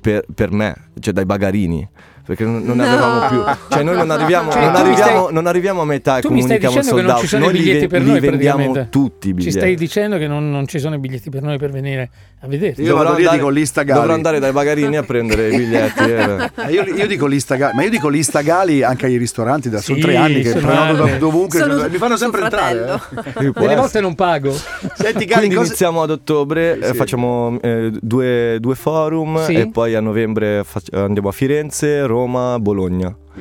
per, 0.00 0.24
per 0.34 0.50
me, 0.50 0.74
cioè 1.00 1.12
dai 1.12 1.24
bagarini. 1.26 1.88
Perché 2.26 2.44
non, 2.44 2.62
non 2.64 2.76
ne 2.78 2.84
No. 2.86 2.90
avevamo 2.90 3.28
più. 3.28 3.54
Cioè, 3.68 3.82
noi 3.82 3.96
non 3.96 4.10
arriviamo, 4.10 4.50
Cioè, 4.50 4.64
non 4.64 4.74
arriviamo, 4.76 5.20
stai- 5.22 5.34
non 5.34 5.46
arriviamo 5.46 5.80
a 5.82 5.84
metà 5.84 6.18
e 6.18 6.22
comunichiamo 6.22 6.82
sold 6.82 7.08
out. 7.08 7.20
ci 7.20 7.26
sono 7.26 7.44
i 7.44 7.52
noi 7.52 7.62
li 7.62 7.86
per 7.86 8.00
li 8.02 8.08
noi 8.08 8.20
vendiamo 8.20 8.86
tutti 8.88 9.28
i 9.28 9.30
Ci 9.30 9.34
biglietti. 9.34 9.58
stai 9.58 9.74
dicendo 9.76 10.16
che 10.16 10.26
non, 10.26 10.50
non 10.50 10.66
ci 10.66 10.78
sono 10.78 10.94
i 10.94 10.98
biglietti 10.98 11.28
per 11.28 11.42
noi 11.42 11.58
per 11.58 11.70
venire 11.70 12.08
a 12.40 12.46
vederti? 12.46 12.80
Io 12.82 12.96
vado 12.96 13.14
lì 13.14 13.24
e 13.26 13.30
dico 13.30 13.48
lista 13.50 13.82
Gali. 13.82 13.98
Dovrò 14.00 14.14
andare 14.14 14.38
dai 14.38 14.52
bagarini 14.52 14.96
a 14.96 15.02
prendere 15.02 15.48
i 15.52 15.56
biglietti. 15.58 16.02
eh. 16.02 16.72
Io, 16.72 16.82
io 16.94 17.06
dico 17.06 17.26
lista 17.26 17.56
Gali, 17.56 17.74
ma 17.76 17.82
io 17.82 17.90
dico 17.90 18.08
lista 18.08 18.40
Gali 18.40 18.82
anche 18.82 19.04
ai 19.04 19.16
ristoranti 19.18 19.68
da 19.68 19.80
sono 19.82 19.98
Sì, 19.98 20.02
tre 20.04 20.16
anni 20.16 20.40
che 20.40 20.50
sono 20.50 20.66
prenoto 20.66 21.04
da 21.04 21.16
dovunque, 21.18 21.58
Sono 21.58 21.86
mi 21.90 21.96
fanno 21.98 22.16
sempre 22.16 22.40
entrare. 22.42 22.86
eh. 23.14 23.22
Sì, 23.38 23.50
Delle 23.54 23.76
volte 23.76 24.00
non 24.00 24.14
pago. 24.14 24.50
Senti 24.94 25.24
Gali, 25.26 25.32
Quindi 25.40 25.54
cosa... 25.56 25.66
iniziamo 25.66 26.02
ad 26.02 26.10
ottobre, 26.10 26.78
eh, 26.78 26.86
Sì. 26.86 26.94
facciamo 26.94 27.58
eh, 27.60 27.90
due, 28.00 28.56
due 28.60 28.74
forum 28.74 29.44
Sì. 29.44 29.54
e 29.54 29.68
poi 29.70 29.94
a 29.94 30.00
novembre 30.00 30.62
fac- 30.64 30.92
andiamo 30.94 31.28
a 31.28 31.32
Firenze, 31.32 32.06
Roma, 32.14 32.60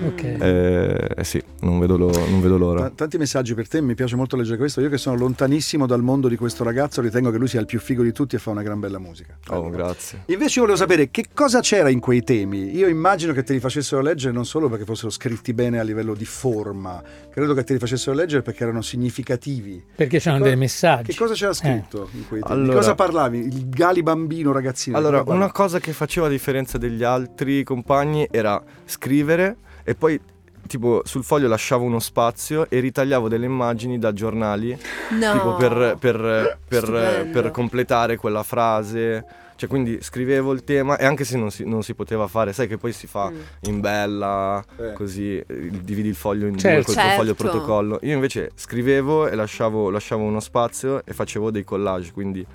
Ok. 0.01 0.23
Eh, 0.23 1.07
eh 1.15 1.23
sì, 1.23 1.41
non 1.62 1.79
vedo, 1.79 1.97
lo- 1.97 2.09
non 2.29 2.41
vedo 2.41 2.57
l'ora. 2.57 2.81
Ta- 2.83 2.91
Tanti 3.03 3.17
messaggi 3.17 3.53
per 3.53 3.67
te, 3.67 3.81
mi 3.81 3.93
piace 3.95 4.15
molto 4.15 4.35
leggere 4.35 4.57
questo. 4.57 4.81
Io 4.81 4.89
che 4.89 4.97
sono 4.97 5.15
lontanissimo 5.17 5.85
dal 5.85 6.01
mondo 6.01 6.27
di 6.27 6.35
questo 6.35 6.63
ragazzo, 6.63 7.01
ritengo 7.01 7.29
che 7.31 7.38
lui 7.38 7.47
sia 7.47 7.59
il 7.59 7.65
più 7.65 7.79
figo 7.79 8.01
di 8.03 8.12
tutti 8.12 8.35
e 8.35 8.39
fa 8.39 8.50
una 8.50 8.63
gran 8.63 8.79
bella 8.79 8.97
musica. 9.00 9.38
Oh, 9.50 9.69
grazie. 9.69 10.23
Invece 10.27 10.59
io 10.59 10.65
volevo 10.65 10.77
sapere 10.81 11.09
che 11.12 11.25
cosa 11.33 11.59
c'era 11.59 11.89
in 11.89 12.00
quei 12.00 12.23
temi. 12.23 12.75
Io 12.75 12.88
immagino 12.88 13.33
che 13.33 13.43
te 13.43 13.53
li 13.53 13.59
facessero 13.59 14.01
leggere 14.01 14.33
non 14.33 14.45
solo 14.45 14.69
perché 14.69 14.85
fossero 14.85 15.09
scritti 15.09 15.53
bene 15.53 15.79
a 15.79 15.83
livello 15.83 16.13
di 16.15 16.25
forma, 16.25 17.01
credo 17.31 17.53
che 17.53 17.63
te 17.63 17.73
li 17.73 17.79
facessero 17.79 18.15
leggere 18.15 18.41
perché 18.41 18.63
erano 18.63 18.81
significativi. 18.81 19.83
Perché 19.95 20.19
c'erano 20.19 20.43
dei 20.43 20.55
messaggi. 20.55 21.12
Che 21.12 21.17
cosa 21.17 21.33
c'era 21.33 21.53
scritto 21.53 22.09
in 22.13 22.27
quei 22.27 22.41
temi? 22.41 22.55
Di 22.55 22.62
Allora- 22.62 22.77
cosa 22.79 22.95
parlavi? 22.95 23.38
Il 23.39 23.69
Gali 23.69 24.01
bambino 24.03 24.51
ragazzino? 24.51 24.97
Allora, 24.97 25.19
di 25.19 25.25
cosa 25.25 25.35
una 25.38 25.51
cosa 25.51 25.79
che 25.79 25.93
faceva 25.93 26.27
a 26.27 26.29
differenza 26.29 26.77
degli 26.77 27.03
altri 27.03 27.63
compagni 27.63 28.27
era 28.31 28.62
scrivere 28.85 29.57
e 29.84 29.96
poi 29.96 30.20
tipo 30.66 31.02
sul 31.04 31.24
foglio 31.24 31.48
lasciavo 31.50 31.84
uno 31.84 32.00
spazio 32.00 32.70
e 32.70 32.80
ritagliavo 32.80 33.28
delle 33.28 33.46
immagini 33.46 34.00
da 34.00 34.13
giornali 34.13 34.78
No. 35.20 35.32
tipo 35.34 35.56
per, 35.56 35.98
per- 36.00 36.58
per- 36.68 37.28
per 37.32 37.52
completare 37.52 38.16
quella 38.18 38.44
frase 38.44 39.25
Cioè, 39.56 39.70
quindi 39.70 40.00
scrivevo 40.02 40.52
il 40.52 40.63
tema 40.63 40.98
e 40.98 41.06
anche 41.06 41.24
se 41.25 41.38
non 41.38 41.52
si, 41.52 41.63
non 41.63 41.84
si 41.84 41.94
poteva 41.94 42.28
fare, 42.28 42.54
sai 42.54 42.68
che 42.68 42.78
poi 42.78 42.92
si 42.92 43.06
fa 43.08 43.30
Mm. 43.30 43.40
in 43.70 43.80
bella, 43.82 44.63
Eh. 44.78 44.94
così, 44.94 45.38
eh, 45.38 45.46
dividi 45.82 46.08
il 46.10 46.16
foglio 46.16 46.48
in 46.48 46.58
Certo. 46.58 46.92
due 46.92 46.96
col 46.96 47.04
tuo 47.04 47.13
foglio 47.16 47.36
Certo. 47.36 47.44
protocollo. 47.44 48.00
Io 48.02 48.13
invece 48.16 48.50
scrivevo 48.56 49.28
e 49.28 49.36
lasciavo, 49.36 49.90
lasciavo 49.92 50.24
uno 50.24 50.40
spazio 50.40 51.06
e 51.06 51.13
facevo 51.13 51.52
dei 51.52 51.63
collage, 51.63 52.12
quindi... 52.12 52.46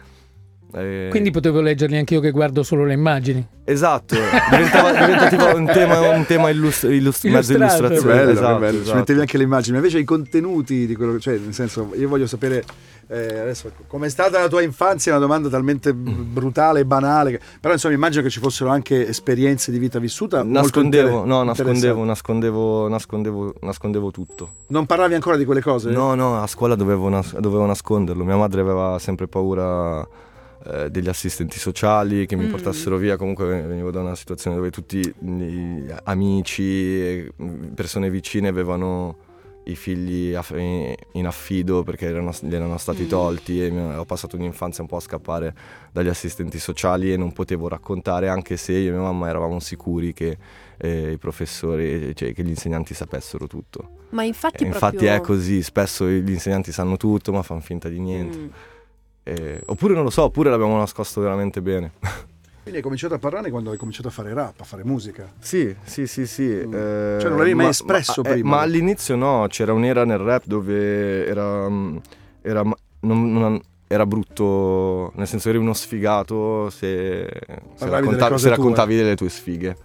eh, 0.75 1.09
Quindi 1.11 1.31
potevo 1.31 1.61
leggerli 1.61 1.97
anche 1.97 2.15
io 2.15 2.21
che 2.21 2.31
guardo 2.31 2.63
solo 2.63 2.85
le 2.85 2.93
immagini. 2.95 3.47
Esatto, 3.65 4.15
diventava, 4.51 4.93
diventa 4.93 5.29
tipo 5.29 5.55
un 5.55 5.67
tema, 5.67 6.01
un 6.11 6.25
tema 6.27 6.49
illust- 6.51 6.85
illust- 6.85 7.25
mezzo 7.27 7.53
illustrazione. 7.53 8.15
bello, 8.17 8.31
esatto, 8.31 8.59
bello. 8.59 8.77
Ci 8.77 8.83
esatto. 8.83 8.97
mettevi 8.99 9.21
anche 9.21 9.37
le 9.37 9.45
immagini, 9.45 9.73
ma 9.73 9.79
invece 9.79 9.99
i 9.99 10.05
contenuti 10.05 10.87
di 10.87 10.95
quello 10.95 11.13
che 11.13 11.19
cioè, 11.21 11.37
nel 11.39 11.53
senso, 11.53 11.91
io 11.95 12.09
voglio 12.09 12.27
sapere 12.27 12.65
eh, 13.11 13.39
adesso 13.41 13.71
com'è 13.87 14.09
stata 14.09 14.39
la 14.41 14.49
tua 14.49 14.63
infanzia, 14.63 15.13
è 15.13 15.17
una 15.17 15.25
domanda 15.25 15.49
talmente 15.51 15.93
Mm. 15.93 16.33
brutale 16.33 16.81
e 16.81 16.85
banale, 16.87 17.33
che- 17.33 17.41
però 17.61 17.75
insomma 17.75 17.93
immagino 17.95 18.23
che 18.23 18.31
ci 18.31 18.41
fossero 18.41 18.71
anche 18.71 19.07
esperienze 19.07 19.71
di 19.71 19.79
vita 19.79 19.99
vissuta. 19.99 20.43
molto 20.43 20.61
Nascondevo, 20.61 21.09
inter- 21.09 21.27
no, 21.27 21.43
nascondevo, 21.43 22.05
nascondevo, 22.05 22.89
nascondevo, 22.89 23.55
nascondevo 23.61 24.11
tutto. 24.11 24.51
Non 24.69 24.87
parlavi 24.87 25.13
ancora 25.15 25.37
di 25.37 25.45
quelle 25.45 25.61
cose? 25.61 25.91
No, 25.91 26.15
no, 26.15 26.41
a 26.43 26.47
scuola 26.47 26.75
dovevo, 26.75 27.09
nas- 27.11 27.37
dovevo 27.39 27.67
nasconderlo. 27.67 28.25
Mia 28.25 28.37
madre 28.37 28.63
aveva 28.63 28.99
sempre 28.99 29.27
paura 29.29 30.07
eh, 30.65 30.91
degli 30.91 31.09
assistenti 31.09 31.59
sociali 31.59 32.27
che 32.27 32.37
mi 32.37 32.47
Mm. 32.47 32.51
portassero 32.51 32.97
via. 32.97 33.17
Comunque 33.17 33.47
venivo 33.63 33.91
da 33.91 34.01
una 34.01 34.15
situazione 34.15 34.57
dove 34.57 34.71
tutti 34.71 35.01
gli 35.19 35.85
amici, 36.05 36.63
e, 36.63 37.33
mm, 37.43 37.73
persone 37.75 38.11
vicine 38.11 38.49
avevano 38.49 39.27
i 39.65 39.77
figli 39.77 40.35
in 41.13 41.27
affido 41.27 41.83
perché 41.83 42.07
erano, 42.07 42.33
gli 42.41 42.55
erano 42.55 42.79
stati 42.79 43.03
Mm. 43.03 43.09
tolti 43.09 43.63
e 43.63 43.69
ho 43.97 44.05
passato 44.07 44.37
un'infanzia 44.37 44.83
un 44.83 44.89
po' 44.89 44.97
a 44.97 45.01
scappare 45.01 45.55
dagli 45.93 46.09
assistenti 46.09 46.59
sociali 46.59 47.13
e 47.13 47.19
non 47.19 47.33
potevo 47.35 47.69
raccontare 47.69 48.29
anche 48.31 48.57
se 48.57 48.73
io 48.73 48.89
e 48.89 48.93
mia 48.93 49.03
mamma 49.03 49.29
eravamo 49.29 49.61
sicuri 49.61 50.15
che 50.15 50.39
eh, 50.79 51.11
i 51.13 51.19
professori, 51.19 52.15
cioè 52.17 52.33
che 52.33 52.43
gli 52.43 52.49
insegnanti 52.49 52.95
sapessero 52.95 53.47
tutto. 53.47 54.07
Ma 54.11 54.23
infatti, 54.23 54.65
E 54.65 54.67
infatti 54.69 54.97
proprio... 54.97 55.15
è 55.17 55.21
così, 55.21 55.63
spesso 55.63 56.09
gli 56.09 56.31
insegnanti 56.31 56.73
sanno 56.73 56.97
tutto 56.97 57.31
ma 57.33 57.43
fanno 57.43 57.61
finta 57.61 57.91
di 57.91 57.99
niente. 58.01 58.39
Mm. 58.39 58.49
Eh, 59.35 59.61
oppure 59.67 59.95
non 59.95 60.05
lo 60.05 60.11
so, 60.11 60.23
oppure 60.25 60.49
l'abbiamo 60.51 60.77
nascosto 60.79 61.21
veramente 61.21 61.61
bene. 61.61 61.93
Quindi 62.69 62.79
hai 62.79 62.83
cominciato 62.83 63.15
a 63.15 63.19
parlare 63.19 63.51
quando 63.51 63.71
hai 63.71 63.77
cominciato 63.79 64.09
a 64.09 64.11
fare 64.11 64.33
rap, 64.35 64.61
a 64.61 64.65
fare 64.65 64.85
musica. 64.85 65.27
sì, 65.39 65.75
sì, 65.85 66.07
sì, 66.07 66.27
sì. 66.27 66.43
Mm. 66.43 66.73
eh, 66.75 67.17
Cioè, 67.21 67.29
non 67.29 67.39
l'avevi 67.39 67.55
mai 67.55 67.65
ma- 67.67 67.71
espresso 67.71 68.21
ma, 68.23 68.29
eh, 68.29 68.33
prima? 68.33 68.49
ma 68.57 68.61
all'inizio 68.61 69.17
no, 69.17 69.47
c'era 69.49 69.73
un'era 69.73 70.05
nel 70.05 70.19
rap 70.19 70.45
dove 70.45 71.27
era... 71.27 71.69
mm, 71.69 71.97
era 72.43 72.63
non- 72.63 73.33
non- 73.33 73.61
era 73.91 74.05
brutto, 74.05 75.13
nel 75.15 75.27
senso 75.27 75.49
eri 75.49 75.57
uno 75.57 75.73
sfigato 75.73 76.69
se, 76.69 77.27
se, 77.27 77.61
Parlavi 77.79 78.09
delle 78.09 78.39
se 78.39 78.49
raccontavi 78.51 78.97
delle 78.97 79.17
tue 79.17 79.31
sfighe, 79.31 79.77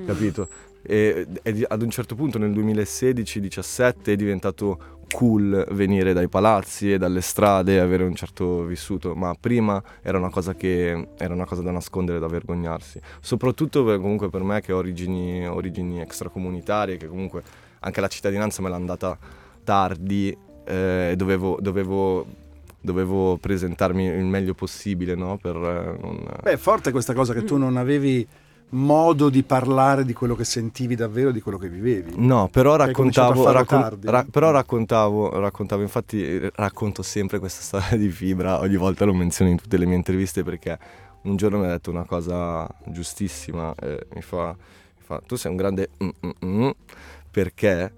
Mm. 0.00 0.06
capito? 0.06 0.48
E, 0.82 1.26
e 1.42 1.64
ad 1.68 1.82
un 1.82 1.90
certo 1.90 2.14
punto 2.14 2.38
nel 2.38 2.50
2016-17 2.52 4.04
è 4.04 4.16
diventato 4.16 4.98
cool 5.10 5.66
venire 5.72 6.12
dai 6.12 6.28
palazzi 6.28 6.92
e 6.92 6.98
dalle 6.98 7.20
strade 7.20 7.74
e 7.74 7.78
avere 7.78 8.04
un 8.04 8.14
certo 8.14 8.64
vissuto, 8.64 9.14
ma 9.14 9.34
prima 9.38 9.82
era 10.02 10.18
una 10.18 10.30
cosa 10.30 10.54
che 10.54 11.08
era 11.16 11.34
una 11.34 11.44
cosa 11.44 11.62
da 11.62 11.70
nascondere, 11.70 12.18
da 12.18 12.28
vergognarsi. 12.28 13.00
Soprattutto 13.20 13.84
per- 13.84 14.00
comunque 14.00 14.30
per 14.30 14.42
me 14.42 14.60
che 14.60 14.72
ho 14.72 14.78
origini, 14.78 15.46
origini 15.46 16.00
extracomunitarie, 16.00 16.96
che 16.96 17.08
comunque 17.08 17.42
anche 17.80 18.00
la 18.00 18.08
cittadinanza 18.08 18.62
me 18.62 18.68
l'ha 18.68 18.76
andata 18.76 19.18
tardi, 19.64 20.36
eh, 20.64 21.14
dovevo, 21.16 21.58
dovevo, 21.60 22.26
dovevo 22.80 23.36
presentarmi 23.36 24.04
il 24.04 24.24
meglio 24.24 24.54
possibile, 24.54 25.14
no? 25.14 25.38
Per 25.38 25.56
eh, 25.56 25.98
non... 26.00 26.24
Beh, 26.42 26.52
è 26.52 26.56
forte 26.56 26.92
questa 26.92 27.14
cosa 27.14 27.34
che 27.34 27.44
tu 27.44 27.56
non 27.56 27.76
avevi 27.76 28.26
modo 28.70 29.28
di 29.30 29.42
parlare 29.42 30.04
di 30.04 30.12
quello 30.12 30.34
che 30.34 30.44
sentivi 30.44 30.94
davvero, 30.94 31.30
di 31.32 31.40
quello 31.40 31.58
che 31.58 31.68
vivevi. 31.68 32.12
No, 32.16 32.48
però 32.48 32.76
raccontavo, 32.76 33.50
raccon- 33.50 33.98
ra- 34.02 34.26
però 34.30 34.50
raccontavo, 34.50 35.38
raccontavo, 35.40 35.82
infatti 35.82 36.24
eh, 36.24 36.50
racconto 36.54 37.02
sempre 37.02 37.38
questa 37.38 37.62
storia 37.62 37.96
di 37.96 38.08
Fibra, 38.10 38.60
ogni 38.60 38.76
volta 38.76 39.04
lo 39.04 39.14
menziono 39.14 39.50
in 39.50 39.56
tutte 39.56 39.76
le 39.76 39.86
mie 39.86 39.96
interviste 39.96 40.42
perché 40.42 40.78
un 41.22 41.36
giorno 41.36 41.58
mi 41.58 41.66
ha 41.66 41.70
detto 41.70 41.90
una 41.90 42.04
cosa 42.04 42.68
giustissima, 42.86 43.74
eh, 43.80 44.06
mi, 44.14 44.22
fa, 44.22 44.48
mi 44.56 45.02
fa, 45.02 45.20
tu 45.26 45.36
sei 45.36 45.50
un 45.50 45.56
grande 45.56 45.88
mm, 46.02 46.08
mm, 46.26 46.30
mm", 46.46 46.70
perché 47.30 47.92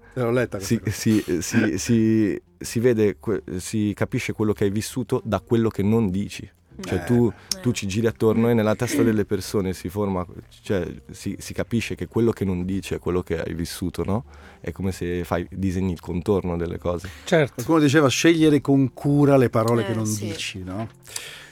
si, 0.59 0.79
si- 0.91 1.23
si- 1.41 1.77
si- 1.77 2.41
si 2.59 2.79
vede, 2.79 3.17
si 3.57 3.93
capisce 3.95 4.33
quello 4.33 4.53
che 4.53 4.63
hai 4.65 4.69
vissuto 4.69 5.21
da 5.23 5.39
quello 5.39 5.69
che 5.69 5.83
non 5.83 6.09
dici. 6.09 6.49
Cioè 6.81 6.99
Eh, 6.99 7.03
tu, 7.05 7.31
tu 7.61 7.71
ci 7.71 7.87
giri 7.87 8.07
attorno 8.07 8.49
e 8.49 8.53
nella 8.53 8.75
testa 8.75 9.03
delle 9.03 9.25
persone 9.25 9.73
si 9.73 9.89
forma, 9.89 10.25
cioè 10.63 10.85
si, 11.11 11.35
si 11.39 11.53
capisce 11.53 11.95
che 11.95 12.07
quello 12.07 12.31
che 12.31 12.45
non 12.45 12.65
dici 12.65 12.93
è 12.93 12.99
quello 12.99 13.21
che 13.21 13.39
hai 13.41 13.53
vissuto, 13.53 14.03
no? 14.03 14.23
È 14.59 14.71
come 14.71 14.91
se 14.91 15.23
fai, 15.23 15.45
disegni 15.51 15.91
il 15.91 15.99
contorno 15.99 16.55
delle 16.57 16.77
cose. 16.77 17.09
Certo. 17.25 17.53
Qualcuno 17.55 17.79
diceva 17.79 18.07
scegliere 18.07 18.61
con 18.61 18.93
cura 18.93 19.37
le 19.37 19.49
parole 19.49 19.83
Eh, 19.83 19.85
che 19.87 19.93
non 19.93 20.05
sì. 20.05 20.25
dici, 20.27 20.63
no? 20.63 20.87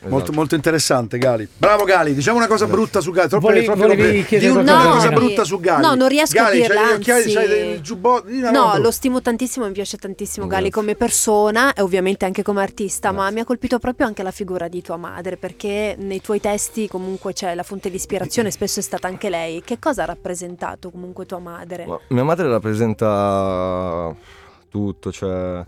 Esatto. 0.04 0.16
Molto, 0.16 0.32
molto 0.32 0.56
interessante, 0.56 1.20
Gali. 1.20 1.48
Bravo, 1.58 1.84
Gali. 1.84 2.16
Diciamo 2.16 2.38
una 2.38 2.48
cosa 2.48 2.66
Grazie. 2.66 2.82
brutta 2.82 3.02
su 3.02 3.12
Gali. 3.12 3.30
Troppe, 3.30 3.46
Volevi- 3.46 3.66
troppe 3.66 3.82
volevi. 3.82 4.12
Di 4.18 4.26
chiedere 4.26 4.52
una 4.52 4.64
qualcosa? 4.64 4.94
cosa 4.96 5.10
No, 5.12 5.20
brutta 5.20 5.44
su 5.44 5.60
Gali. 5.60 5.82
no, 5.86 5.94
non 5.94 6.08
riesco 6.08 6.40
a 6.40 6.44
Gali, 6.46 6.62
dirla, 6.62 6.74
c'hai 6.82 6.90
gli 6.90 6.94
occhiali, 6.96 7.22
anzi- 7.24 7.34
c'hai 7.36 7.72
il 7.76 7.82
giubbotto. 7.82 8.28
di 8.28 8.38
una 8.40 8.50
No, 8.50 8.78
lo 8.80 8.90
stimo 8.90 9.22
tantissimo, 9.22 9.68
mi 9.68 9.74
piace 9.74 9.98
tantissimo 9.98 10.48
Gali 10.48 10.70
Grazie. 10.70 10.82
come 10.82 10.96
persona 10.96 11.74
e 11.74 11.82
ovviamente 11.84 12.26
anche 12.26 12.42
come 12.42 12.64
artista, 12.64 13.10
ma 13.12 13.18
Grazie. 13.18 13.34
mi 13.36 13.40
ha 13.42 13.46
colpito 13.46 13.78
proprio 13.78 14.08
anche 14.08 14.24
la 14.24 14.32
figura 14.32 14.68
di 14.68 14.82
tua 14.82 14.98
madre, 14.98 15.11
perché 15.38 15.96
nei 15.98 16.22
tuoi 16.22 16.40
testi 16.40 16.88
comunque 16.88 17.34
c'è 17.34 17.56
la 17.56 17.64
fonte 17.64 17.90
di 17.90 17.96
ispirazione, 17.96 18.50
spesso 18.52 18.80
è 18.80 18.84
stata 18.84 19.08
anche 19.08 19.30
lei. 19.30 19.62
Che 19.62 19.80
cosa 19.80 20.04
ha 20.04 20.06
rappresentato 20.06 20.90
comunque 20.92 21.26
tua 21.26 21.40
madre? 21.40 21.86
Ma 21.86 22.00
mia 22.10 22.24
madre 22.24 22.48
rappresenta 22.48 24.16
tutto, 24.70 25.12
cioè 25.12 25.66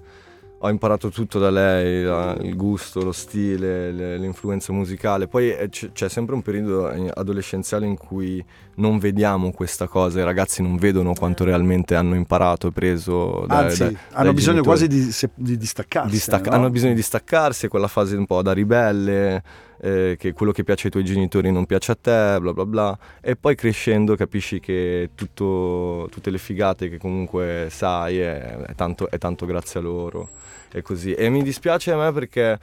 ho 0.65 0.69
imparato 0.69 1.09
tutto 1.09 1.39
da 1.39 1.49
lei, 1.49 2.03
la- 2.03 2.37
il 2.41 2.55
gusto, 2.55 3.03
lo 3.03 3.11
stile, 3.11 3.91
le- 3.91 4.17
l'influenza 4.17 4.71
musicale. 4.71 5.27
Poi 5.27 5.51
eh, 5.51 5.67
c- 5.67 5.91
c'è 5.91 6.07
sempre 6.07 6.35
un 6.35 6.41
periodo 6.41 6.89
eh, 6.89 7.11
adolescenziale 7.13 7.85
in 7.85 7.97
cui 7.97 8.41
non 8.75 8.97
vediamo 8.97 9.51
questa 9.51 9.87
cosa, 9.87 10.21
i 10.21 10.23
ragazzi 10.23 10.61
non 10.61 10.77
vedono 10.77 11.13
quanto 11.13 11.43
realmente 11.43 11.95
hanno 11.95 12.15
imparato 12.15 12.67
e 12.67 12.71
preso 12.71 13.43
da, 13.45 13.57
Anzi, 13.57 13.79
da- 13.79 13.85
hanno 14.13 14.23
dai 14.23 14.33
bisogno 14.33 14.61
genitori. 14.61 14.63
quasi 14.63 14.87
di, 14.87 15.11
se- 15.11 15.29
di 15.35 15.57
distaccarsi. 15.57 16.09
Distacca- 16.11 16.49
no? 16.51 16.55
Hanno 16.55 16.69
bisogno 16.69 16.93
di 16.93 17.01
staccarsi, 17.01 17.65
è 17.65 17.69
quella 17.69 17.89
fase 17.89 18.15
un 18.15 18.25
po' 18.25 18.41
da 18.41 18.53
ribelle, 18.53 19.43
eh, 19.81 20.15
che 20.17 20.31
quello 20.31 20.53
che 20.53 20.63
piace 20.63 20.85
ai 20.85 20.91
tuoi 20.91 21.03
genitori 21.03 21.51
non 21.51 21.65
piace 21.65 21.91
a 21.91 21.97
te, 21.99 22.37
bla 22.39 22.53
bla 22.53 22.65
bla. 22.65 22.97
E 23.19 23.35
poi 23.35 23.53
crescendo 23.55 24.15
capisci 24.15 24.61
che 24.61 25.09
tutto- 25.13 26.07
tutte 26.09 26.29
le 26.29 26.37
figate 26.37 26.87
che 26.87 26.97
comunque 26.97 27.67
sai 27.69 28.19
è, 28.19 28.39
è 28.67 28.75
tanto, 28.75 29.09
è 29.11 29.17
tanto 29.17 29.45
grazie 29.45 29.81
a 29.81 29.83
loro. 29.83 30.29
E 30.73 30.81
così. 30.81 31.13
E 31.13 31.29
mi 31.29 31.43
dispiace 31.43 31.91
a 31.91 31.97
me 31.97 32.11
perché 32.11 32.59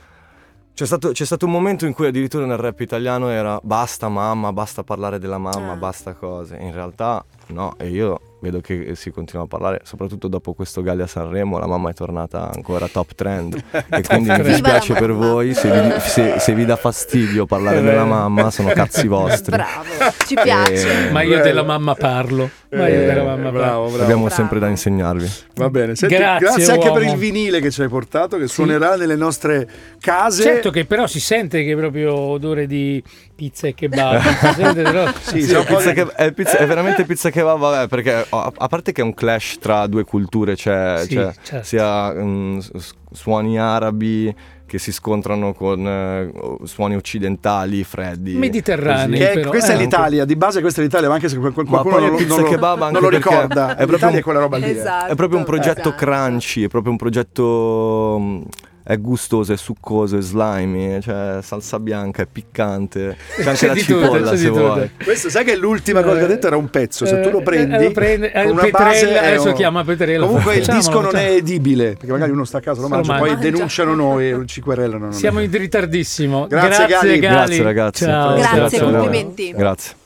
c'è 0.75 0.87
stato, 0.87 1.13
c'è 1.13 1.25
stato 1.25 1.47
un 1.47 1.53
momento 1.53 1.87
in 1.87 1.93
cui 1.93 2.07
addirittura 2.07 2.45
nel 2.47 2.57
rap 2.57 2.81
italiano 2.81 3.29
era 3.29 3.59
basta 3.63 4.09
mamma, 4.09 4.53
basta 4.53 4.83
parlare 4.83 5.19
della 5.19 5.39
mamma, 5.39 5.73
Ah. 5.73 5.77
basta 5.77 6.15
cose. 6.15 6.57
In 6.57 6.73
realtà 6.73 7.25
no, 7.49 7.75
e 7.79 7.89
io 7.89 8.21
vedo 8.41 8.61
che 8.61 8.95
si 8.95 9.11
continua 9.11 9.45
a 9.45 9.49
parlare, 9.49 9.81
soprattutto 9.85 10.27
dopo 10.29 10.55
questo 10.55 10.81
Gallia 10.83 11.07
Sanremo, 11.07 11.59
la 11.59 11.67
mamma 11.67 11.91
è 11.91 11.93
tornata 11.95 12.51
ancora 12.55 12.87
top 12.89 13.15
trend. 13.15 13.63
e 13.91 14.03
quindi 14.03 14.31
mi 14.31 14.43
dispiace 14.43 14.95
per 14.95 15.13
voi, 15.13 15.53
se 15.55 15.71
vi, 15.71 16.01
se- 16.01 16.39
se 16.39 16.55
vi 16.55 16.65
dà 16.65 16.77
fastidio 16.77 17.45
parlare 17.47 17.79
Eh, 17.79 17.83
della 17.83 18.03
beh. 18.05 18.09
mamma, 18.09 18.51
sono 18.51 18.71
cazzi 18.71 19.07
vostri. 19.07 19.51
Bravo, 19.57 19.85
ci 20.27 20.35
piace. 20.35 21.09
Eh, 21.09 21.13
Ma 21.13 21.23
io 21.23 21.43
della 21.43 21.63
mamma 21.65 21.95
parlo. 21.95 22.49
Ma 22.73 22.87
io 22.89 23.01
Eh, 23.01 23.15
mamma 23.15 23.51
bravo, 23.51 23.87
bravo. 23.89 24.03
Abbiamo 24.03 24.27
Bravo. 24.27 24.29
sempre 24.29 24.59
da 24.61 24.69
insegnarvi. 24.69 25.29
Va 25.57 25.69
bene, 25.71 25.97
Senti, 25.97 26.15
Grazie, 26.15 26.47
grazie, 26.47 26.73
anche 26.73 26.91
per 26.93 27.03
il 27.03 27.17
vinile 27.17 27.61
che 27.61 27.71
ci 27.73 27.83
hai 27.83 27.89
portato, 27.89 28.39
che 28.39 28.47
suonerà 28.47 28.95
nelle 28.95 29.17
nostre 29.17 29.69
case. 29.99 30.43
Certo 30.43 30.71
che 30.71 30.85
però 30.85 31.09
si 31.09 31.19
sente 31.19 31.65
che 31.65 31.73
è 31.73 31.77
proprio 31.77 32.15
odore 32.15 32.67
di 32.69 33.03
pizza 33.35 33.67
e 33.67 33.75
kebab. 33.75 34.21
si 34.21 34.53
sente 34.55 34.83
però- 34.83 35.07
Sì, 35.21 35.43
Sì, 35.43 35.57
pizza 35.67 35.93
che- 35.93 36.13
è 36.15 36.33
pizza- 36.33 36.59
è 36.59 36.67
veramente 36.67 37.05
pizza 37.05 37.31
che 37.31 37.43
va, 37.43 37.55
vabbè, 37.55 37.89
perché 37.89 38.25
a, 38.29 38.53
parte 38.69 38.93
che 38.93 39.01
è 39.01 39.05
un 39.05 39.15
clash 39.15 39.59
tra 39.59 39.87
due 39.89 40.05
culture, 40.05 40.55
c'è, 40.55 40.99
Sì, 41.01 41.15
c'è 41.17 41.33
certo. 41.43 41.67
sia 41.67 42.13
mm, 42.13 42.59
s- 42.59 42.71
suoni 43.13 43.59
arabi 43.59 44.35
che 44.71 44.79
si 44.79 44.93
scontrano 44.93 45.53
con 45.53 45.85
eh, 45.85 46.31
suoni 46.63 46.95
occidentali, 46.95 47.83
freddi. 47.83 48.35
Mediterranei. 48.35 49.19
Che 49.19 49.31
però, 49.35 49.51
questa 49.51 49.73
eh. 49.73 49.75
è 49.75 49.79
l'Italia, 49.79 50.25
di 50.25 50.37
base 50.37 50.61
questa 50.61 50.81
è 50.81 50.85
l'Italia, 50.85 51.09
ma 51.09 51.15
anche 51.15 51.29
se 51.29 51.37
qualcuno 51.39 51.99
non, 51.99 52.15
non 52.27 52.41
lo- 52.43 52.49
kebab 52.49 52.83
anche 52.83 52.93
non 52.93 53.03
lo 53.03 53.09
ricorda. 53.09 53.77
è 53.77 53.87
proprio 53.87 54.09
un- 54.09 54.15
è 54.15 54.23
quella 54.23 54.39
roba 54.39 54.59
lì. 54.59 54.71
Esatto. 54.71 55.13
È 55.13 55.17
proprio 55.17 55.39
un 55.39 55.45
progetto 55.45 55.89
esatto. 55.89 55.95
crunchy, 55.97 56.65
è 56.65 56.69
proprio 56.69 56.93
un 56.93 56.99
progetto... 56.99 58.43
è 58.91 58.99
gustoso, 58.99 59.53
è 59.53 59.57
succoso, 59.57 60.19
è 60.19 60.21
slimy, 60.21 61.01
cioè 61.01 61.39
salsa 61.43 61.79
bianca, 61.79 62.23
è 62.23 62.27
piccante, 62.31 63.17
c'è 63.37 63.49
anche 63.49 63.67
la 63.69 63.73
di 63.75 63.83
tutto, 63.85 64.03
cipolla 64.03 64.31
c'è 64.31 64.37
se 64.37 64.47
tutto. 64.49 64.61
vuoi. 64.61 64.91
Questo 65.05 65.31
sai 65.31 65.45
che 65.45 65.57
l'ultima 65.57 66.03
cosa 66.03 66.19
che 66.19 66.25
ha 66.25 66.29
detto 66.29 66.47
era 66.49 66.57
un 66.57 66.69
pezzo, 66.71 67.07
se 67.07 67.21
tu 67.21 67.31
lo 67.31 67.39
Eh, 67.39 67.43
prendi, 67.43 67.75
eh, 67.77 67.83
lo 67.85 67.91
prende- 67.93 68.33
eh, 68.33 68.43
con 68.43 68.53
una 68.53 68.63
Petrella, 68.63 68.85
base 68.89 69.19
adesso 69.19 69.49
un- 69.49 69.55
chiama 69.55 69.85
Petrella, 69.85 70.27
Comunque 70.27 70.57
il 70.57 70.67
disco 70.67 71.01
non 71.01 71.17
è 71.17 71.31
edibile, 71.31 71.93
perché 71.93 72.11
magari 72.11 72.33
uno 72.33 72.45
sta 72.45 72.59
a 72.59 72.61
casa 72.61 72.81
lo 72.81 72.89
mangia, 72.89 73.17
poi 73.17 73.29
mangia. 73.31 73.43
denunciano 73.45 73.95
noi, 73.95 74.43
ci 74.47 74.61
querellano. 74.61 75.13
Siamo 75.13 75.41
in 75.41 75.51
ritardissimo. 75.51 76.47
Grazie, 76.49 76.69
Grazie, 76.87 76.87
Gali. 76.89 77.19
Gali. 77.21 77.35
Grazie 77.35 77.63
ragazzi. 77.63 78.05
Ciao. 78.05 78.37
Grazie, 78.37 78.81
complimenti. 78.81 79.53
Grazie. 79.53 79.99